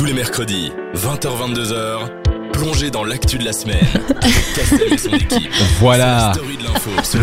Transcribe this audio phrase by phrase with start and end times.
[0.00, 2.29] Tous les mercredis, 20h-22h,
[2.60, 3.78] plongez dans l'actu de la semaine
[4.54, 5.50] Castel et son équipe.
[5.80, 6.32] Voilà.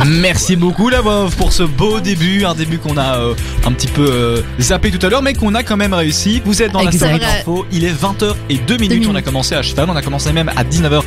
[0.06, 3.33] Merci beaucoup la Veuve pour ce beau début, un début qu'on a euh,
[3.65, 6.42] un petit peu euh, zappé tout à l'heure, mais qu'on a quand même réussi.
[6.44, 7.08] Vous êtes dans la Exact.
[7.08, 9.10] story de l'info, il est 20h et 2 minutes, minutes.
[9.12, 11.01] on a commencé à cheval, on a commencé même à 19h59.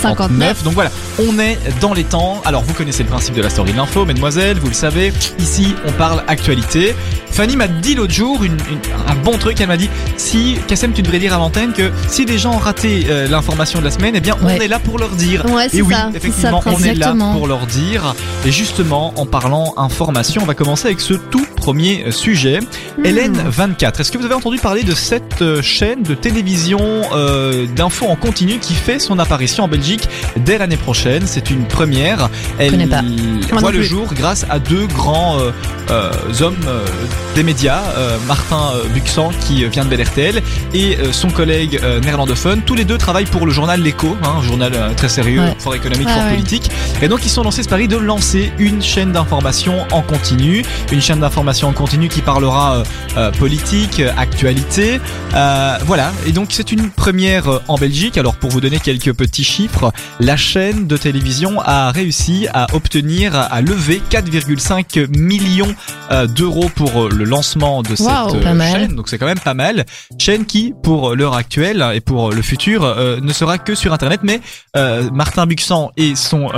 [0.00, 0.62] 59.
[0.64, 2.40] Donc voilà, on est dans les temps.
[2.44, 5.12] Alors vous connaissez le principe de la story de l'info, mesdemoiselles, vous le savez.
[5.38, 6.94] Ici, on parle actualité.
[7.30, 10.92] Fanny m'a dit l'autre jour une- une- un bon truc, elle m'a dit si Kassem
[10.92, 13.90] tu devrais dire à l'antenne que si des gens ont raté euh, l'information de la
[13.90, 14.64] semaine, eh bien on Ouais.
[14.64, 15.44] est là pour leur dire.
[15.46, 16.10] Ouais, Et oui, ça.
[16.12, 18.14] c'est ça, effectivement, on est là pour leur dire.
[18.44, 22.60] Et justement, en parlant information, on va commencer avec ce tout premier sujet.
[22.60, 23.04] Hmm.
[23.04, 23.98] Hélène 24.
[23.98, 26.78] Est-ce que vous avez entendu parler de cette euh, chaîne de télévision
[27.12, 31.24] euh, d'infos en continu qui fait son apparition en Belgique dès l'année prochaine?
[31.26, 32.30] C'est une première.
[32.60, 33.02] Elle pas.
[33.58, 35.50] voit le jour grâce à deux grands euh,
[35.90, 36.56] euh, hommes
[37.34, 37.82] des médias,
[38.28, 40.42] Martin Buxan qui vient de BLRTL
[40.72, 42.62] et euh, son collègue néerlandophone.
[42.62, 45.54] Tous les deux travaillent pour le journal L'Echo, hein, un journal très sérieux, Ouais.
[45.58, 46.30] fort économique, Ouais, fort ouais.
[46.30, 46.70] politique.
[47.02, 51.02] Et donc ils sont lancés ce pari de lancer une chaîne d'information en continu, une
[51.02, 52.84] chaîne d'information en continu qui parlera euh,
[53.16, 55.00] euh, politique, euh, actualité.
[55.34, 58.18] Euh, voilà, et donc c'est une première en Belgique.
[58.18, 63.34] Alors pour vous donner quelques petits chiffres, la chaîne de télévision a réussi à obtenir,
[63.34, 65.74] à lever 4,5 millions
[66.28, 68.94] d'euros pour le lancement de cette chaîne.
[68.94, 69.84] Donc c'est quand même pas mal.
[70.18, 74.20] Chaîne qui, pour l'heure actuelle et pour le futur, euh, ne sera que sur Internet,
[74.22, 74.40] mais
[75.12, 76.50] Martin Buxan et son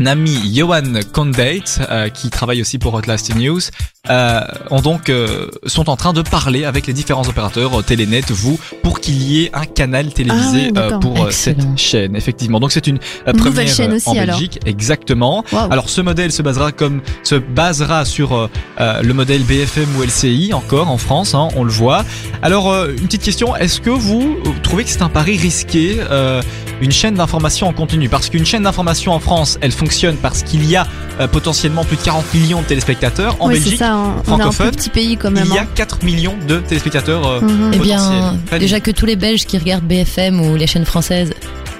[0.00, 3.60] euh, ami Johan Condate, euh, qui travaille aussi pour Outlast News,
[4.08, 8.22] euh, ont donc euh, sont en train de parler avec les différents opérateurs euh, Télénet,
[8.30, 11.60] vous, pour qu'il y ait un canal télévisé Ah euh, pour euh, Excellent.
[11.76, 12.16] cette chaîne.
[12.16, 14.36] Effectivement, donc c'est une Une nouvelle première chaîne aussi, en alors.
[14.38, 15.44] Belgique, exactement.
[15.52, 15.70] Waouh.
[15.72, 20.90] Alors ce modèle se basera comme se basera sur le modèle BFM ou LCI encore
[20.90, 22.04] en France, hein, on le voit.
[22.42, 26.42] Alors euh, une petite question, est-ce que vous trouvez que c'est un pari risqué euh,
[26.80, 30.64] une chaîne d'information en continu Parce qu'une chaîne d'information en France, elle fonctionne parce qu'il
[30.68, 30.86] y a
[31.20, 33.36] euh, potentiellement plus de 40 millions de téléspectateurs.
[33.40, 35.44] En Oui, Belgique, ça, on- on est un petit pays quand même.
[35.48, 35.66] il y a hein.
[35.74, 37.26] 4 millions de téléspectateurs.
[37.26, 37.70] euh, Mhm.
[37.74, 41.32] Eh bien, déjà que tous les Belges qui regardent BFM ou les chaînes françaises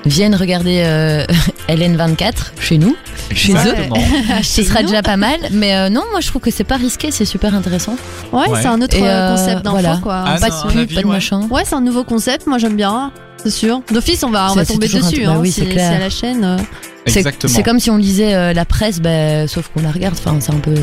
[0.06, 1.24] viennent regarder euh,
[1.68, 2.96] LN24 chez nous,
[3.36, 3.74] chez eux.
[4.42, 7.10] Ce sera déjà pas mal, mais euh, non, moi je trouve que c'est pas risqué,
[7.10, 7.96] c'est super intéressant.
[8.32, 8.58] Ouais, Ouais.
[8.62, 9.98] c'est un autre Et, euh, concept voilà.
[10.02, 10.24] quoi.
[10.26, 11.12] Ah, pas c'est de pub, avis, pas de ouais.
[11.12, 11.40] machin.
[11.50, 13.12] Ouais, c'est un nouveau concept, moi j'aime bien.
[13.42, 13.80] C'est sûr.
[13.90, 15.22] D'office, on va, on va c'est tomber toujours un dessus.
[15.22, 15.92] truc- bah hein, oui, si c'est si clair.
[15.92, 16.44] à la chaîne.
[16.44, 16.56] euh.
[17.06, 17.52] C'est- Exactement.
[17.54, 20.14] C'est comme si on lisait euh, la presse, bah, sauf qu'on la regarde.
[20.18, 20.74] Enfin, c'est un peu.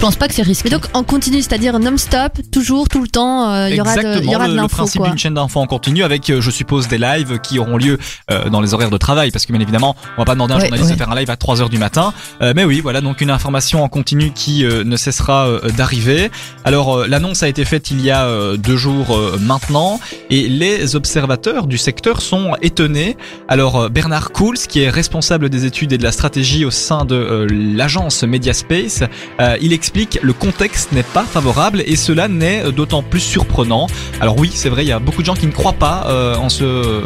[0.00, 0.70] Je pense pas que c'est risqué.
[0.70, 4.24] Mais donc en continu, c'est-à-dire non-stop, toujours, tout le temps, euh, il y aura de,
[4.24, 6.88] y aura le, de le principe d'une chaîne d'infos en continu avec, euh, je suppose,
[6.88, 7.98] des lives qui auront lieu
[8.30, 10.56] euh, dans les horaires de travail, parce que bien évidemment, on va pas demander à
[10.56, 10.96] un Ouais, journaliste ouais.
[10.96, 12.14] de faire un live à 3 heures du matin.
[12.40, 15.46] Euh, mais oui, voilà, donc une information en continu qui ne cessera
[15.76, 16.30] d'arriver.
[16.64, 20.00] Alors, l'annonce a été faite il y a deux jours maintenant,
[20.30, 23.18] et les observateurs du secteur sont étonnés.
[23.48, 27.46] Alors, Bernard Cools, qui est responsable des études et de la stratégie au sein de
[27.50, 29.02] l'agence Mediaspace,
[29.60, 29.89] il explique
[30.22, 33.86] le contexte n'est pas favorable et cela n'est d'autant plus surprenant.
[34.20, 36.36] Alors oui, c'est vrai, il y a beaucoup de gens qui ne croient pas euh,
[36.36, 37.02] en ce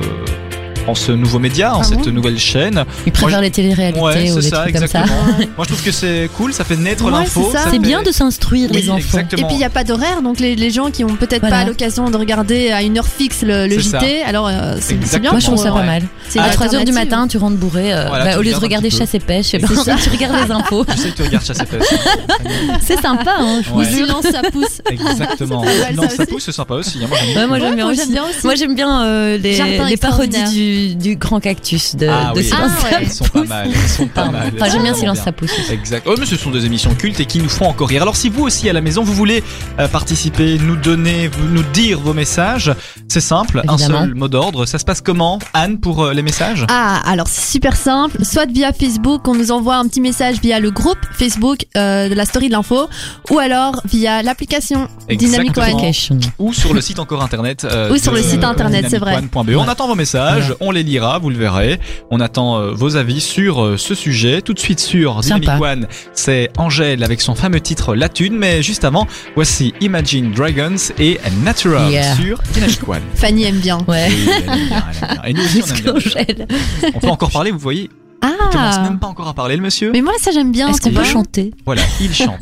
[0.87, 2.85] en ce nouveau média, en Ah cette nouvelle chaîne.
[3.07, 5.05] Ils préfèrent les téléréalités Ouais, ou des ça, trucs comme ça.
[5.57, 7.51] Moi, je trouve que c'est cool, ça fait naître Ouais, l'info.
[7.53, 8.99] c'est fait- bien de s'instruire Oui, les enfants.
[8.99, 9.43] exactement.
[9.43, 11.61] Et puis il n'y a pas d'horaire, donc les, les gens qui ont peut-être Voilà.
[11.61, 13.99] pas l'occasion de regarder à une heure fixe le, le C'est ça.
[14.01, 15.31] JT, alors euh, c'est bien.
[15.31, 16.03] Moi, je trouve ça pas mal.
[16.29, 17.93] c'est À 3h du matin, tu rentres bourré.
[17.95, 19.47] euh, Voilà, bah, tu au lieu de regarder chasse et pêche,
[19.85, 19.97] ça.
[20.03, 20.85] tu regardes les infos.
[20.95, 21.89] Je sais que tu regardes chasse et pêche.
[22.83, 24.81] C'est sympa, hein, silence, ça pousse.
[24.91, 25.65] Exactement.
[25.95, 26.99] Non, ça pousse, c'est sympa aussi.
[27.03, 27.89] hein, Moi, j'aime bien.
[27.89, 28.45] aussi.
[28.45, 30.49] Moi j'aime bien euh, les, parodies extraordinaire.
[30.75, 32.45] Du, du grand cactus de, Ah de oui.
[32.45, 32.97] Silence Ah ça ouais.
[33.03, 33.69] Elles sont pas mal.
[33.73, 34.33] Elles sont pas Pardon.
[34.39, 34.53] mal.
[34.57, 35.53] Enfin, j'aime bien Silence ça pousse.
[35.59, 35.73] aussi.
[35.73, 36.07] Exact.
[36.09, 38.03] Oh, mais ce sont des émissions cultes et qui nous font encore rire.
[38.03, 39.43] Alors, si vous aussi à la maison, vous voulez
[39.79, 42.73] euh, participer, nous donner, vous- nous dire vos messages,
[43.09, 43.99] c'est simple, Évidemment.
[43.99, 44.67] un seul mot d'ordre.
[44.67, 46.65] Ça se passe comment, Anne, pour euh, les messages?
[46.69, 48.25] Ah, alors c'est super simple.
[48.25, 52.15] Soit via Facebook, on nous envoie un petit message via le groupe Facebook euh, de
[52.15, 52.89] la story de l'info,
[53.31, 55.57] ou alors via l'application Dynamic.
[55.59, 55.91] One.
[56.39, 57.65] Ou sur le site encore internet.
[57.65, 59.13] euh, Ou sur le site euh, internet, c'est vrai.
[59.17, 59.57] dynamicone.be.
[59.57, 61.79] On attend vos messages, on les lira, vous le verrez.
[62.11, 64.43] On attend euh, vos avis sur euh, ce sujet.
[64.43, 65.49] Tout de suite sur Dynamic.
[65.61, 68.37] One, c'est Angèle avec son fameux titre La Thune.
[68.37, 72.17] Mais juste avant, voici Imagine Dragons et Natural Yeah.
[72.17, 73.03] sur Dynamic One.
[73.15, 73.79] Fanny aime bien.
[73.89, 74.09] Ouais.
[74.11, 75.23] Oui, elle aime bien, elle aime bien.
[75.27, 75.95] Et nous aussi, on aime bien.
[75.95, 76.47] Angèle.
[76.95, 77.91] On peut encore parler, vous voyez
[78.33, 79.91] Il commence Ah même pas encore à parler, le monsieur.
[79.93, 80.69] Mais moi, ça, j'aime bien.
[80.69, 81.53] Est-ce qu'on peut chanter?
[81.67, 82.41] Voilà, il chante.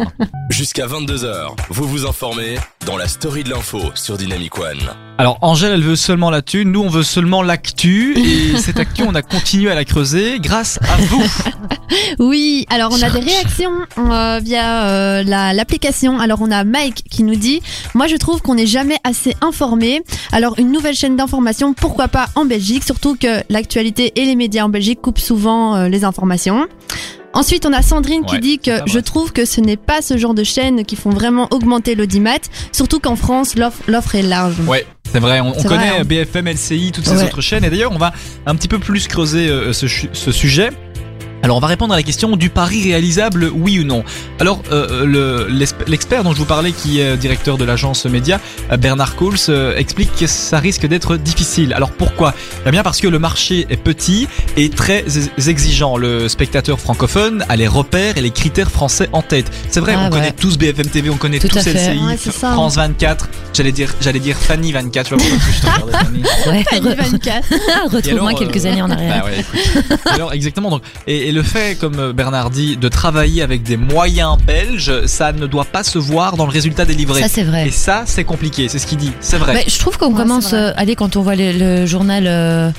[0.51, 2.57] Jusqu'à 22h, vous vous informez
[2.87, 4.79] dans la story de l'info sur Dynamic One.
[5.19, 9.03] Alors Angèle, elle veut seulement la thune, nous on veut seulement l'actu et cette actu
[9.07, 11.23] on a continué à la creuser grâce à vous.
[12.19, 16.19] Oui, alors on a des réactions euh, via euh, la- l'application.
[16.19, 17.61] Alors on a Mike qui nous dit
[17.95, 20.01] Moi je trouve qu'on n'est jamais assez informé.
[20.33, 22.85] Alors une nouvelle chaîne d'information, pourquoi pas en Belgique?
[22.85, 26.67] Surtout que l'actualité et les médias en Belgique coupent souvent euh, les informations.
[27.35, 30.19] Ensuite, on a Sandrine qui Ouais, dit que je trouve que ce n'est pas ce
[30.19, 32.39] genre de chaînes qui font vraiment augmenter l'audimat,
[32.73, 34.57] surtout qu'en France, l'offre est large.
[34.69, 36.05] Ouais, c'est vrai, on, connaît vrai, hein.
[36.05, 37.25] BFM, LCI, toutes ces Ouais.
[37.25, 38.13] autres chaînes et d'ailleurs on va
[38.45, 39.87] un petit peu plus creuser euh, ce
[40.33, 40.71] sujet.
[41.43, 44.05] Alors on va répondre à la question du pari réalisable, oui ou non.
[44.41, 48.41] Alors euh, le- l'exp- l'expert dont je vous parlais, qui est directeur de l'agence média,
[48.71, 51.73] euh, Bernard Kohls, euh, explique que ça risque d'être difficile.
[51.75, 52.33] Alors pourquoi?
[52.67, 55.97] Eh bien parce que le marché est petit et très ex- exigeant.
[55.97, 59.51] Le spectateur francophone a les repères et les critères français en tête.
[59.69, 60.11] C'est vrai, Ah on ouais.
[60.11, 61.59] connaît tous BFM TV, on connaît Tout tous.
[61.67, 62.53] LCI, Ouais, ça.
[62.53, 63.29] France 24.
[63.53, 65.11] J'allais dire, j'allais dire Fanny 24.
[65.11, 66.23] Je sais pas pourquoi je Fanny.
[66.47, 67.49] Ouais, Fanny re- 24.
[67.93, 69.25] retrouve-moi alors, quelques euh, années en arrière.
[69.25, 69.99] Bah ouais, écoute.
[70.07, 74.37] Alors exactement donc et, et le fait comme Bernard dit de travailler avec des moyens
[74.47, 77.21] belges, ça ne doit pas se voir dans le résultat délivré.
[77.23, 77.69] Ça, c'est vrai.
[77.69, 79.55] et ça c'est compliqué, c'est ce qu'il dit, c'est vrai.
[79.55, 82.71] Mais je trouve qu'on Ouais, commence, euh, allez, quand on voit le, le journal euh,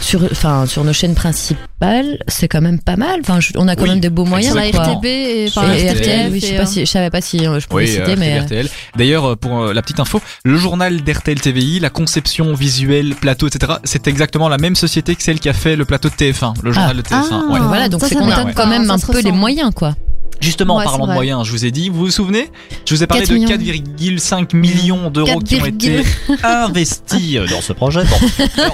[0.00, 3.20] sur, enfin, sur nos chaînes principales, c'est quand même pas mal.
[3.20, 4.54] Enfin, je- on a quand Oui, même de beaux moyens.
[4.54, 4.62] La.
[4.68, 7.20] RTB et, Et, enfin, Et RTL, oui, je sais pas euh, si, je savais pas
[7.20, 8.40] si euh, je pouvais Oui, citer, euh, mais.
[8.40, 8.68] RTL.
[8.96, 13.48] D'ailleurs, euh, pour euh, la petite info, le journal d'RTL TVI, la conception visuelle, plateau,
[13.48, 16.54] etc., c'est exactement la même société que celle qui a fait le plateau de TF1,
[16.62, 17.26] le journal de TF1.
[17.30, 17.52] Ah.
[17.52, 17.60] ouais.
[17.60, 19.94] euh, voilà, donc Ça, c'est qu'on quand même un peu les moyens, quoi.
[20.40, 22.48] Justement, en parlant de moyens, je vous ai dit, vous vous souvenez?
[22.86, 24.16] Je vous ai parlé 4 de millions.
[24.16, 26.02] 4,5 millions d'euros qui ont 4, été
[26.44, 28.00] investis euh, dans ce projet.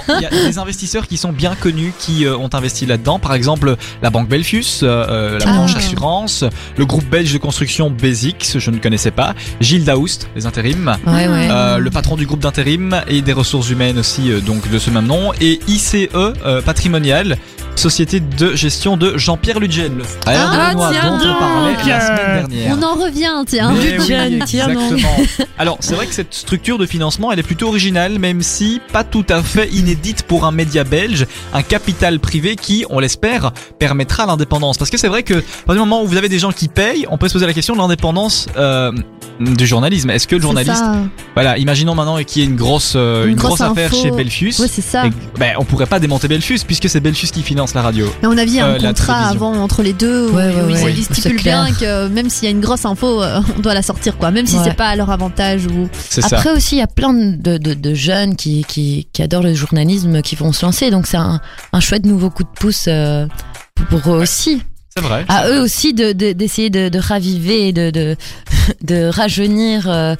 [0.09, 3.19] Il y a des investisseurs qui sont bien connus qui euh, ont investi là-dedans.
[3.19, 5.53] Par exemple, la Banque Belfius, euh, la Ah.
[5.53, 6.43] branche assurance,
[6.77, 10.97] le groupe belge de construction Basics, je ne connaissais pas, Gilles Daoust, les intérims.
[11.07, 11.25] Ouais.
[11.27, 15.07] Euh, le patron du groupe d'intérim et des ressources humaines aussi donc de ce même
[15.07, 16.07] nom et ICE
[16.65, 17.37] Patrimonial
[17.79, 22.01] société de gestion de Jean-Pierre Ludgen le frère Ah, de tiens dont on parlait la
[22.01, 23.71] semaine dernière On en revient, tiens.
[23.73, 25.15] mais oui, exactement.
[25.57, 29.03] Alors, c'est vrai que cette structure de financement, elle est plutôt originale, même si pas
[29.03, 34.25] tout à fait inédite pour un média belge, un capital privé qui, on l'espère, permettra
[34.25, 34.77] l'indépendance.
[34.77, 36.67] Parce que c'est vrai que, à partir du moment où vous avez des gens qui
[36.67, 38.91] payent, on peut se poser la question de l'indépendance euh,
[39.39, 40.09] du journalisme.
[40.09, 40.83] Est-ce que le journaliste,
[41.33, 44.01] voilà, imaginons maintenant qu'il y ait une grosse, euh, Une une, grosse, grosse affaire info.
[44.01, 44.59] chez Belfius.
[44.59, 45.05] Ouais, c'est ça.
[45.07, 48.07] et- ben, on pourrait pas démonter Belfius puisque c'est Belfius qui finance la radio.
[48.21, 50.29] Mais on a vu il y a Euh, un la contrat avant entre les deux
[50.29, 50.93] où, Ouais, ouais, où ils- ouais.
[50.95, 53.73] ils, C'est stipulent bien que même s'il y a une grosse info, euh, on doit
[53.73, 54.29] la sortir quoi.
[54.31, 54.61] Même si Ouais.
[54.65, 55.89] c'est pas à leur avantage ou.
[56.09, 56.37] C'est ça.
[56.37, 59.53] Après aussi, il y a plein de, de, de jeunes qui, qui, qui adorent le
[59.53, 60.91] journalisme, qui vont se lancer.
[60.91, 61.41] Donc c'est un,
[61.73, 63.25] un chouette nouveau coup de pouce euh,
[63.89, 64.61] pour eux aussi.
[64.97, 65.25] C'est vrai.
[65.27, 68.15] À eux aussi de- de- d'essayer de, de, raviver, de, de,
[68.83, 70.15] de rajeunir euh,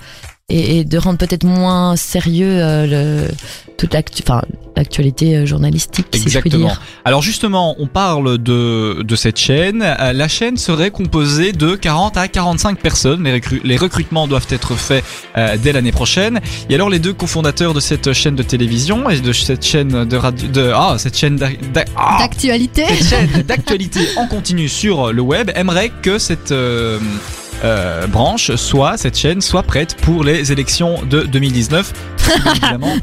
[0.49, 2.85] et, et de rendre peut-être moins sérieux euh,
[3.25, 3.31] le,
[3.77, 4.41] toute enfin,
[4.77, 6.67] l'actualité euh, journalistique, si je Exactement.
[6.67, 6.81] dire.
[7.03, 9.81] Alors justement, on parle de, de cette chaîne.
[9.81, 13.23] Euh, La chaîne serait composée de 40 à 45 personnes.
[13.23, 15.03] Les, recru- les recrutements doivent être faits
[15.37, 16.39] euh, dès l'année prochaine.
[16.69, 20.17] Et alors les deux cofondateurs de cette chaîne de télévision et de cette chaîne de
[20.17, 21.39] radio, de ah cette chaîne
[21.95, 22.83] ah, D'actualité.
[23.47, 26.99] d'actualité en continu sur le web aimeraient que cette euh,
[27.63, 31.93] euh, branche soit cette chaîne soit prête pour les élections de 2019.
[32.25, 32.93] Bien évidemment,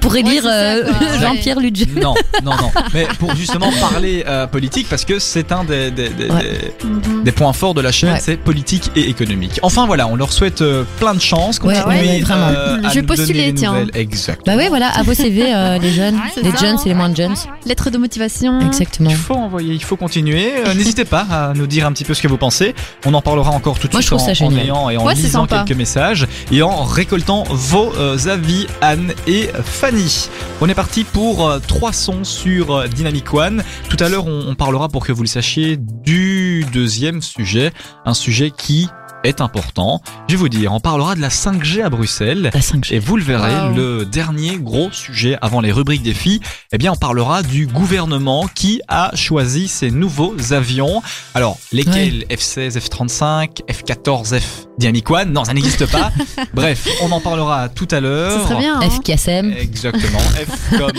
[0.00, 0.82] Pour élire euh.
[1.20, 1.88] Jean-Pierre Ludgen.
[2.02, 2.14] non,
[2.44, 2.70] non, non.
[2.94, 6.42] Mais pour justement parler euh, politique, parce que c'est un des, des, des, Ouais.
[6.42, 8.18] des- des points forts de la chaîne, Ouais.
[8.20, 9.60] c'est politique et économique.
[9.62, 11.58] Enfin voilà, on leur souhaite euh, plein de chance.
[11.60, 12.46] Ouais, continuez, ouais, vraiment.
[12.48, 13.86] euh, à Je vais postuler, tiens.
[13.94, 14.42] Exact.
[14.44, 16.18] Bah oui, voilà, à vos CV, euh, les jeunes.
[16.42, 17.34] les ça, jeunes, c'est les moins jeunes.
[17.66, 18.60] Lettre de motivation.
[18.60, 19.10] Exactement.
[19.10, 20.52] Il faut envoyer, il faut continuer.
[20.66, 22.74] Euh, N'hésitez pas à nous dire un petit peu ce que vous pensez.
[23.06, 24.64] On en parlera encore tout Moi, je trouve en, ça en génial.
[24.66, 29.48] ayant et en Ouais, lisant quelques messages et en récoltant vos euh, avis, Anne et
[29.64, 30.28] Fanny.
[30.60, 33.62] On est parti pour euh, trois sons sur euh, Dynamic One.
[33.88, 37.72] Tout à l'heure, on, on parlera pour que vous le sachiez du deuxième sujet,
[38.04, 38.88] un sujet qui
[39.24, 40.00] est important.
[40.28, 42.50] Je vais vous dire, on parlera de la 5G à Bruxelles.
[42.54, 42.94] La 5G.
[42.94, 43.74] Et vous le verrez, Wow.
[43.74, 46.40] le dernier gros sujet avant les rubriques défis,
[46.72, 51.02] eh bien, on parlera du gouvernement qui a choisi ces nouveaux avions.
[51.34, 52.24] Alors, lesquels?
[52.30, 56.12] F-16, F-35, F-14, F Dynamic One Non, ça n'existe pas.
[56.54, 58.46] Bref, on en parlera tout à l'heure.
[58.48, 58.80] Serait bien.
[58.80, 58.90] hein.
[58.90, 59.52] FKSM.
[59.58, 60.18] Exactement.
[60.18, 60.90] F comme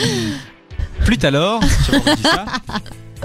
[1.05, 1.59] flûte alors.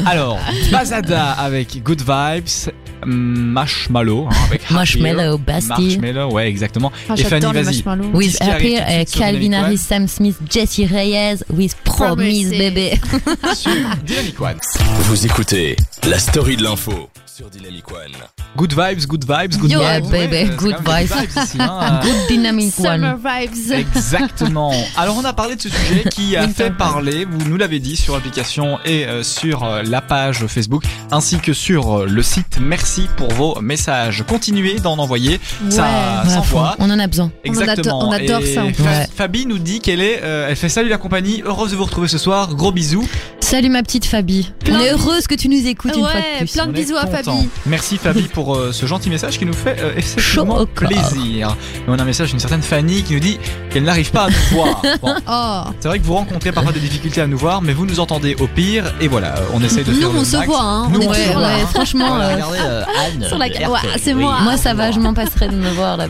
[0.06, 0.38] Alors,
[0.70, 2.72] Bazada avec Good Vibes
[3.06, 4.26] Marshmallow.
[4.30, 4.70] hein, avec.
[4.70, 5.98] Marshmallow, Bastille.
[5.98, 6.92] Marshmallow, ouais, exactement.
[7.08, 7.82] Ah, Et Fanny, vas-y.
[8.12, 9.78] With Happy, euh, Calvin Harris.
[9.78, 12.50] Sam Smith, Jesse Reyes, with Promise Promise.
[12.50, 12.90] Baby.
[13.54, 13.72] Sur
[14.04, 14.58] Dynamic One.
[15.04, 15.76] Vous écoutez
[16.08, 17.08] la story de l'info
[17.40, 18.12] sur Dynamic One.
[18.54, 19.78] Good vibes, good vibes, good Yo.
[19.80, 20.10] vibes.
[20.10, 21.42] Yeah, baby, Ouais, c'est good quand même vibes.
[21.42, 22.00] ici, hein.
[22.02, 23.20] Good Dynamic Summer One.
[23.24, 23.72] vibes.
[23.72, 24.72] Exactement.
[24.98, 27.96] Alors on a parlé de ce sujet qui a fait parler, vous nous l'avez dit
[27.96, 32.58] sur l'application et euh, sur euh, la page Facebook ainsi que sur euh, le site.
[32.60, 34.22] Merci pour vos messages.
[34.28, 36.76] Continuez d'en envoyer, ça Ouais, à s'envoie.
[36.78, 37.32] On en a besoin.
[37.46, 38.08] On en adore- Exactement.
[38.08, 39.06] on adore ça, en Fa- Ouais.
[39.16, 42.08] Fabi nous dit qu'elle est, euh, elle fait salut la compagnie, heureuse de vous retrouver
[42.08, 43.08] ce soir, gros bisous.
[43.50, 44.48] Salut ma petite Fabi.
[44.60, 46.52] Plein On est de- heureuse que tu nous écoutes une fois de Ouais, plus.
[46.52, 47.36] plein de bisous à content.
[47.36, 47.48] Fabi.
[47.66, 51.56] Merci Fabi pour euh, ce gentil message qui nous fait euh, plaisir.
[51.74, 53.38] Et on a un message d'une certaine Fanny qui nous dit
[53.70, 54.82] qu'elle n'arrive pas à nous voir.
[55.02, 55.62] Bon, Oh.
[55.80, 58.36] c'est vrai que vous rencontrez parfois des difficultés à nous voir, mais vous nous entendez
[58.38, 58.84] au pire.
[59.00, 60.46] Et voilà, euh, on essaye de Nous, faire le on se max.
[60.48, 60.88] voit, hein.
[60.92, 61.54] Nous, on est on se toujours voit, là.
[61.56, 61.66] hein.
[61.74, 62.82] Franchement, Voilà, euh, regardez, euh,
[63.20, 63.24] Anne.
[63.26, 64.38] Sur la ouais, c'est moi.
[64.42, 66.06] moi ça va, je m'en passerai de me voir là.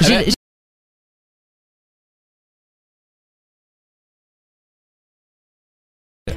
[0.00, 0.32] j'ai-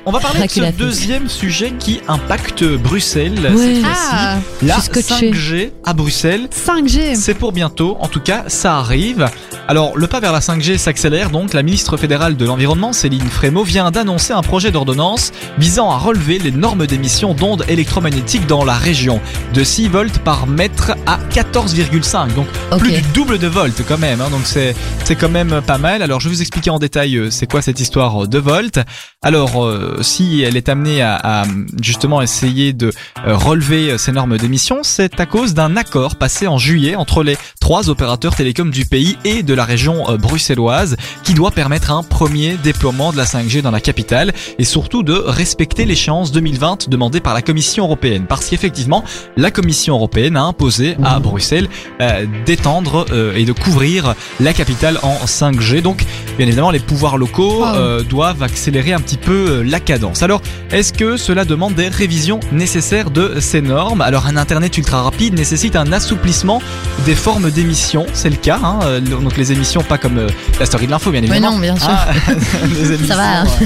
[0.10, 3.76] On va parler de ce deuxième sujet qui impacte Bruxelles Ouais.
[3.76, 4.10] cette fois-ci.
[4.12, 5.32] Ah, La je suis scotché.
[5.32, 6.50] 5G à Bruxelles.
[6.52, 7.14] 5G.
[7.16, 9.30] C'est pour bientôt, en tout cas, ça arrive.
[9.68, 11.54] Alors, le pas vers la 5G s'accélère donc.
[11.54, 16.40] La ministre fédérale de l'Environnement, Céline Frémaux, vient d'annoncer un projet d'ordonnance visant à relever
[16.40, 19.22] les normes d'émission d'ondes électromagnétiques dans la région,
[19.54, 22.34] de 6 volts par mètre à 14,5.
[22.34, 22.48] Donc,
[22.80, 24.22] plus du double de volts quand même.
[24.22, 24.30] hein.
[24.32, 26.02] donc, c'est c'est quand même pas mal.
[26.02, 28.80] Alors, je vais vous expliquer en détail euh, c'est quoi cette histoire de volts.
[29.22, 31.44] Alors, euh, si elle est amenée à, à,
[31.82, 32.92] justement essayer de
[33.26, 37.24] euh, relever euh, ces normes d'émission, c'est à cause d'un accord passé en juillet entre
[37.24, 41.92] les trois opérateurs télécoms du pays et de la région euh, bruxelloise qui doit permettre
[41.92, 46.90] un premier déploiement de la 5G dans la capitale et surtout de respecter l'échéance 2020
[46.90, 48.26] demandée par la Commission européenne.
[48.28, 49.04] Parce qu'effectivement,
[49.38, 51.70] la Commission européenne a imposé à Bruxelles
[52.02, 55.82] euh, d'étendre euh, et de couvrir la capitale en 5G.
[55.82, 56.06] Donc,
[56.38, 60.22] bien évidemment, les pouvoirs locaux euh, doivent accélérer un petit peu la cadence.
[60.22, 64.02] Alors, est-ce que cela demande des révisions nécessaires de ces normes?
[64.02, 66.62] Alors, un Internet ultra rapide nécessite un assouplissement
[67.08, 68.06] des formes d'émissions.
[68.14, 68.60] C'est le cas.
[68.64, 70.28] Hein euh, donc, les émissions, pas comme euh,
[70.60, 71.54] la story de l'info, bien évidemment.
[71.54, 71.88] non, bien sûr.
[71.90, 72.08] Ah,
[73.16, 73.46] va, hein.
[73.64, 73.66] euh,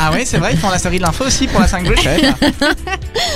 [0.00, 1.92] Ah oui, c'est vrai, ils font la série de l'info aussi pour la 5G.
[1.96, 2.66] je savais pas.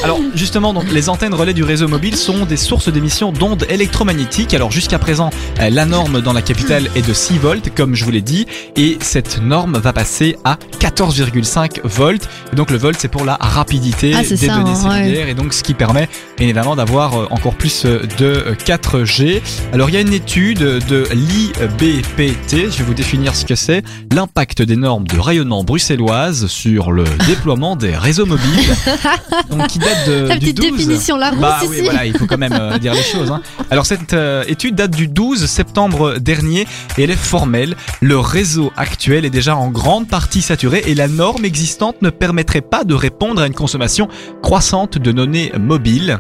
[0.05, 4.55] Alors justement, donc les antennes relais du réseau mobile sont des sources d'émissions d'ondes électromagnétiques.
[4.55, 8.11] Alors jusqu'à présent, la norme dans la capitale est de 6 volts, comme je vous
[8.11, 12.18] l'ai dit, et cette norme va passer à 14,5 volts.
[12.53, 15.31] Et donc le volt, c'est pour la rapidité Ah, des ça, données hein, ouais.
[15.31, 16.09] et donc ce qui permet
[16.39, 19.41] évidemment d'avoir euh, encore plus euh, de euh, 4G.
[19.73, 23.83] Alors il y a une étude de l'IBPT, je vais vous définir ce que c'est,
[24.13, 28.75] l'impact des normes de rayonnement bruxelloise sur le déploiement des réseaux mobiles,
[29.51, 30.71] donc qui date de, La du petite 12.
[30.77, 31.69] définition, la rousse Bah ici.
[31.71, 33.31] oui, voilà, il faut quand même euh, dire les choses.
[33.31, 33.43] hein.
[33.71, 37.77] Alors cette euh, étude date du 12 septembre dernier et elle est formelle.
[38.01, 42.61] Le réseau actuel est déjà en grande partie saturé et la norme existante ne permettrait
[42.61, 44.09] pas de répondre à une consommation
[44.43, 46.19] croissante de données mobiles.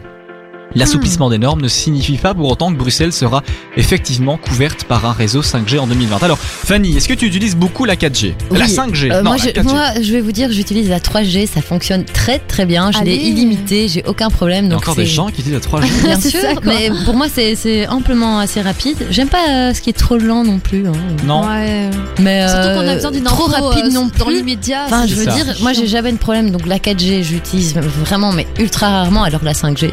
[0.74, 3.42] L'assouplissement des normes ne signifie pas pour autant que Bruxelles sera
[3.76, 6.22] effectivement couverte par un réseau 5G en 2020.
[6.22, 8.70] Alors, Fanny, est-ce que tu utilises beaucoup la 4G La Oui.
[8.72, 9.62] 5G Euh, Non, moi, la je, 4G.
[9.64, 12.92] moi, je vais vous dire, j'utilise la 3G, ça fonctionne très très bien.
[12.92, 13.16] Je l'ai Allez.
[13.28, 14.66] illimité, j'ai aucun problème.
[14.66, 16.02] Il y a Donc encore des gens qui utilisent la 3G.
[16.04, 19.06] Bien C'est sûr, ça, mais pour moi c'est c'est amplement assez rapide.
[19.10, 20.86] J'aime pas euh, ce qui est trop lent non plus.
[20.86, 20.92] hein.
[21.24, 21.88] Non Ouais.
[22.20, 24.34] Mais Surtout euh, qu'on a besoin d'une trop rapide euh, non dans plus.
[24.36, 24.82] l'immédiat.
[24.86, 25.32] Enfin, je veux ça.
[25.32, 26.50] dire, moi j'ai jamais de problème.
[26.50, 29.22] Donc la 4G, j'utilise vraiment, mais ultra rarement.
[29.22, 29.90] Alors la 5G,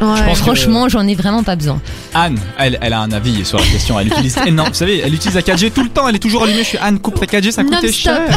[0.00, 0.06] Ouais.
[0.26, 1.80] pense que- franchement, j'en ai vraiment pas besoin.
[2.14, 3.98] Anne, elle, elle a un avis sur la question.
[3.98, 4.68] Elle utilise énorme.
[4.68, 6.06] Vous savez, elle utilise la 4G tout le temps.
[6.08, 6.58] Elle est toujours allumée.
[6.64, 8.20] Je suis Anne, coupe ta 4G, ça coûtait cher.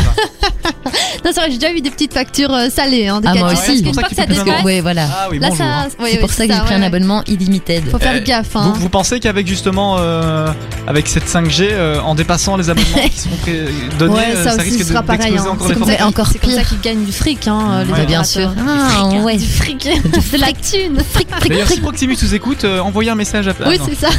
[1.26, 3.08] Non, c'est vrai, j'ai déjà eu des petites factures euh, salées.
[3.08, 3.56] Hein, de Ah, moi 4G, aussi.
[3.56, 5.06] parce C'est qu'une pour ça fois que ça dépasse, Oui, voilà.
[5.12, 5.54] Ah oui, là ça.
[5.54, 6.86] oui, c'est oui, pour ça que j'ai pris un ouais.
[6.86, 7.82] abonnement illimité.
[7.92, 8.54] Faut faire Euh, gaffe.
[8.54, 8.74] Vous, Hein.
[8.78, 10.48] vous pensez qu'avec justement, euh,
[10.88, 13.66] avec cette 5G, euh, en dépassant les abonnements qui seront pré-
[13.98, 15.20] donnés, Ouais, euh, ça, ça, aussi risque de- sera pareil.
[15.20, 15.52] d'exploser hein.
[15.52, 16.60] encore C'est les comme, ça, encore c'est comme pire.
[16.60, 18.50] ça qu'ils gagnent du fric, hein, les Ouais, bien sûr.
[18.50, 19.38] Du Ah, fric, hein, ouais.
[19.38, 19.84] Du fric.
[20.34, 21.00] de la thune.
[21.12, 21.80] Fric, fric, D'ailleurs, si.
[21.82, 24.10] Proximus nous écoute, euh, envoyez un message à Oui, c'est ça.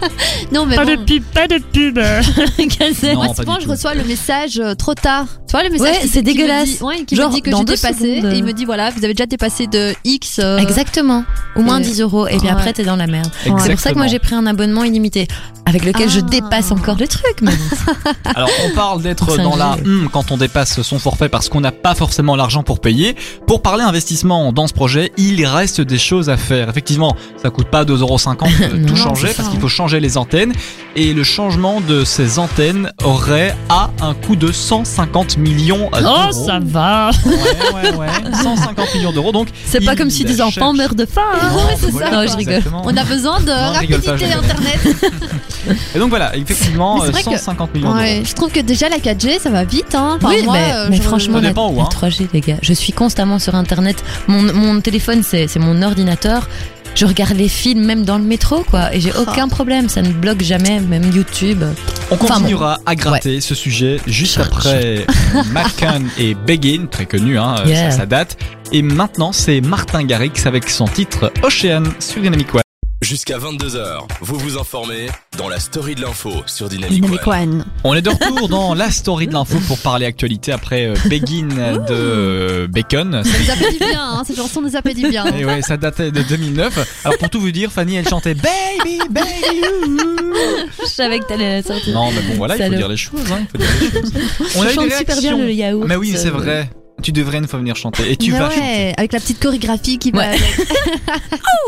[0.52, 1.98] non, mais Pas de pub, pas de pub.
[3.14, 5.26] Moi, souvent, je reçois le message trop tard.
[5.46, 6.78] Tu vois, le message Ouais, c'est qui me dégueulasse.
[6.78, 8.16] dit- ouais, qui Genre, me dit que j'ai dépassé.
[8.18, 8.32] secondes.
[8.32, 10.38] Et il me dit, voilà, vous avez déjà dépassé de X.
[10.42, 11.24] euh, Exactement.
[11.56, 11.82] Au moins Ouais.
[11.84, 12.26] 10 euros.
[12.26, 12.50] Et puis Ouais.
[12.52, 13.30] après, t'es dans la merde.
[13.44, 15.26] C'est pour ça que moi j'ai pris un abonnement illimité
[15.64, 16.28] avec lequel je Ah.
[16.30, 17.36] dépasse encore le truc.
[18.24, 19.42] Alors, on parle d'être 5G.
[19.42, 22.80] dans la hum quand on dépasse son forfait parce qu'on n'a pas forcément l'argent pour
[22.80, 23.16] payer.
[23.46, 26.68] Pour parler investissement dans ce projet, il reste des choses à faire.
[26.68, 28.46] Effectivement, ça coûte pas 2,50€
[28.82, 30.52] de tout changer parce qu'il faut changer les antennes.
[30.94, 36.35] Et le changement de ces antennes aurait à un coût de 150 millions Oh, d'euros.
[36.44, 37.10] Ça va.
[37.24, 38.06] Ouais, ouais, ouais.
[38.42, 39.32] 150 millions d'euros.
[39.32, 41.22] Donc, C'est pas comme si des cherche- enfants meurent de faim.
[41.40, 41.48] hein.
[41.52, 42.16] Non, c'est voilà, ça.
[42.16, 42.54] Non, je rigole.
[42.54, 42.82] exactement.
[42.84, 44.44] On a besoin de Non, rapidité je rigole.
[44.44, 44.80] internet.
[45.94, 47.98] Et donc voilà, effectivement, Mais c'est euh, vrai que- 150 millions d'euros.
[48.00, 49.94] Ouais, je trouve que déjà la 4G ça va vite.
[49.94, 50.18] Hein.
[50.18, 51.88] Enfin, oui, moi, mais, euh, mais je- franchement, la, dépend où, la hein.
[51.90, 52.56] 3G, les gars.
[52.62, 54.02] Je suis constamment sur Internet.
[54.28, 56.48] Mon, mon téléphone, c'est mon ordinateur.
[56.96, 58.92] Je regarde les films même dans le métro, quoi.
[58.94, 59.20] Et j'ai Ah.
[59.20, 59.88] aucun problème.
[59.88, 61.62] Ça ne bloque jamais, même YouTube.
[62.10, 65.04] On Enfin, continuera à gratter ce sujet juste après
[65.52, 67.90] Macan et Begin, très connu, hein, Yeah.
[67.90, 68.38] ça, ça date.
[68.72, 72.62] Et maintenant, c'est Martin Garrix avec son titre Ocean sur Dynamic One.
[73.06, 75.06] Jusqu'à 22h, vous vous informez
[75.38, 77.36] dans la story de l'info sur Dynamic, Dynamic One.
[77.36, 77.64] One.
[77.84, 81.46] On est de retour dans la story de l'info pour parler actualité après euh, Begin
[81.46, 83.22] de euh, Bacon.
[83.22, 84.24] Ça nous a fait du bien, hein.
[84.26, 85.24] cette chanson nous a fait du bien.
[85.36, 87.04] Et ouais, ça datait de 2009.
[87.04, 89.60] Alors pour tout vous dire, Fanny, elle chantait Baby, Baby.
[89.86, 90.68] ooh.
[90.82, 91.94] Je savais que t'allais sortir.
[91.94, 93.30] Non, mais bon, voilà, il faut dire les choses.
[93.30, 94.56] Hein, il faut dire les choses.
[94.56, 95.86] On a eu super bien le yaourt.
[95.86, 96.70] Mais oui, c'est euh, vrai.
[97.02, 98.10] Tu devrais une fois venir chanter.
[98.10, 98.94] Et tu Mais vas ouais, chanter.
[98.96, 100.36] avec la petite chorégraphie qui va Ouais.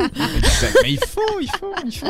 [0.82, 2.06] Mais il faut, il faut, il faut.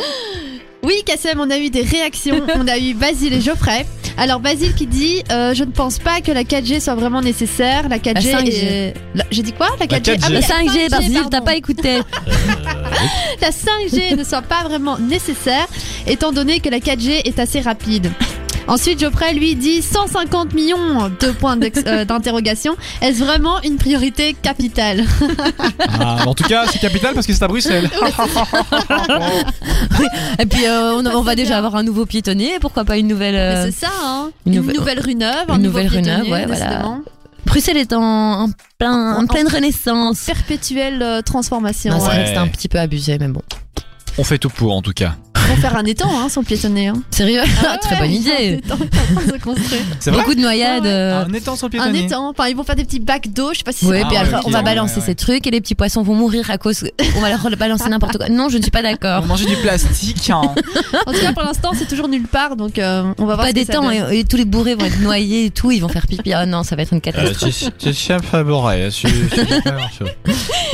[0.84, 2.40] Oui, Kassem, on a eu des réactions.
[2.54, 3.84] On a eu Basile et Geoffrey.
[4.16, 7.88] Alors, Basile qui dit euh, Je ne pense pas que la 4G soit vraiment nécessaire.
[7.88, 8.14] La 4G.
[8.14, 8.48] La 5G.
[8.64, 9.68] est- la- J'ai dit quoi?
[9.80, 10.20] La 4G, 4G.
[10.24, 11.28] Ah La 5G, Basile, pardon.
[11.30, 11.98] t'as pas écouté.
[13.40, 15.66] La 5G ne soit pas vraiment nécessaire,
[16.06, 18.10] étant donné que la 4G est assez rapide.
[18.68, 22.76] Ensuite, Geoffrey lui dit 150 millions de points euh, d'interrogation.
[23.00, 25.04] Est-ce vraiment une priorité capitale?
[25.98, 27.90] Ah, en tout cas, c'est capital parce que c'est à Bruxelles.
[30.38, 32.58] Et puis, euh, on, on va déjà avoir un nouveau piétonnier.
[32.60, 33.34] Pourquoi pas une nouvelle.
[33.36, 36.46] euh, C'est ça, hein une Une, nouvelle- rue neuve, une un nouvelle rue neuve, ouais,
[36.46, 36.98] voilà.
[37.46, 38.48] Bruxelles est en, en,
[38.78, 40.20] plein, en En- pleine renaissance.
[40.20, 41.92] Perpétuelle euh, transformation.
[41.92, 42.14] Non, c'est ouais.
[42.14, 43.42] vrai que c'était un petit peu abusé, mais bon.
[44.18, 45.14] On fait tout pour, en tout cas.
[45.46, 46.88] Ils vont faire un étang hein, sur le piétonnier.
[46.88, 47.02] Hein.
[47.10, 48.60] Sérieux Ah Très ouais, bonne idée.
[48.70, 49.80] en train de se construire.
[50.00, 50.82] C'est vrai Beaucoup de noyades.
[50.82, 50.94] Ouais, ouais.
[50.94, 52.30] euh, Un étang sur le Un étang.
[52.30, 53.50] Enfin, ils vont faire des petits bacs d'eau.
[53.52, 55.06] Je sais pas si c'est puis Ah, après, on va balancer ouais, ouais.
[55.06, 56.84] ces trucs et les petits poissons vont mourir à cause.
[57.16, 58.28] On va leur balancer n'importe quoi.
[58.28, 59.22] Non, je ne suis pas d'accord.
[59.24, 60.30] On manger du plastique.
[60.30, 60.42] Hein.
[61.06, 62.56] En tout cas, pour l'instant, c'est toujours nulle part.
[62.56, 63.38] Donc, euh, on va voir.
[63.38, 64.12] Pas ce que des ça temps donne.
[64.12, 66.32] et, et tous les bourrés vont être noyés et tout, ils vont faire pipi.
[66.32, 67.70] Ah non, ça va être une catastrophe.
[67.78, 68.88] tu sais un peu bourré.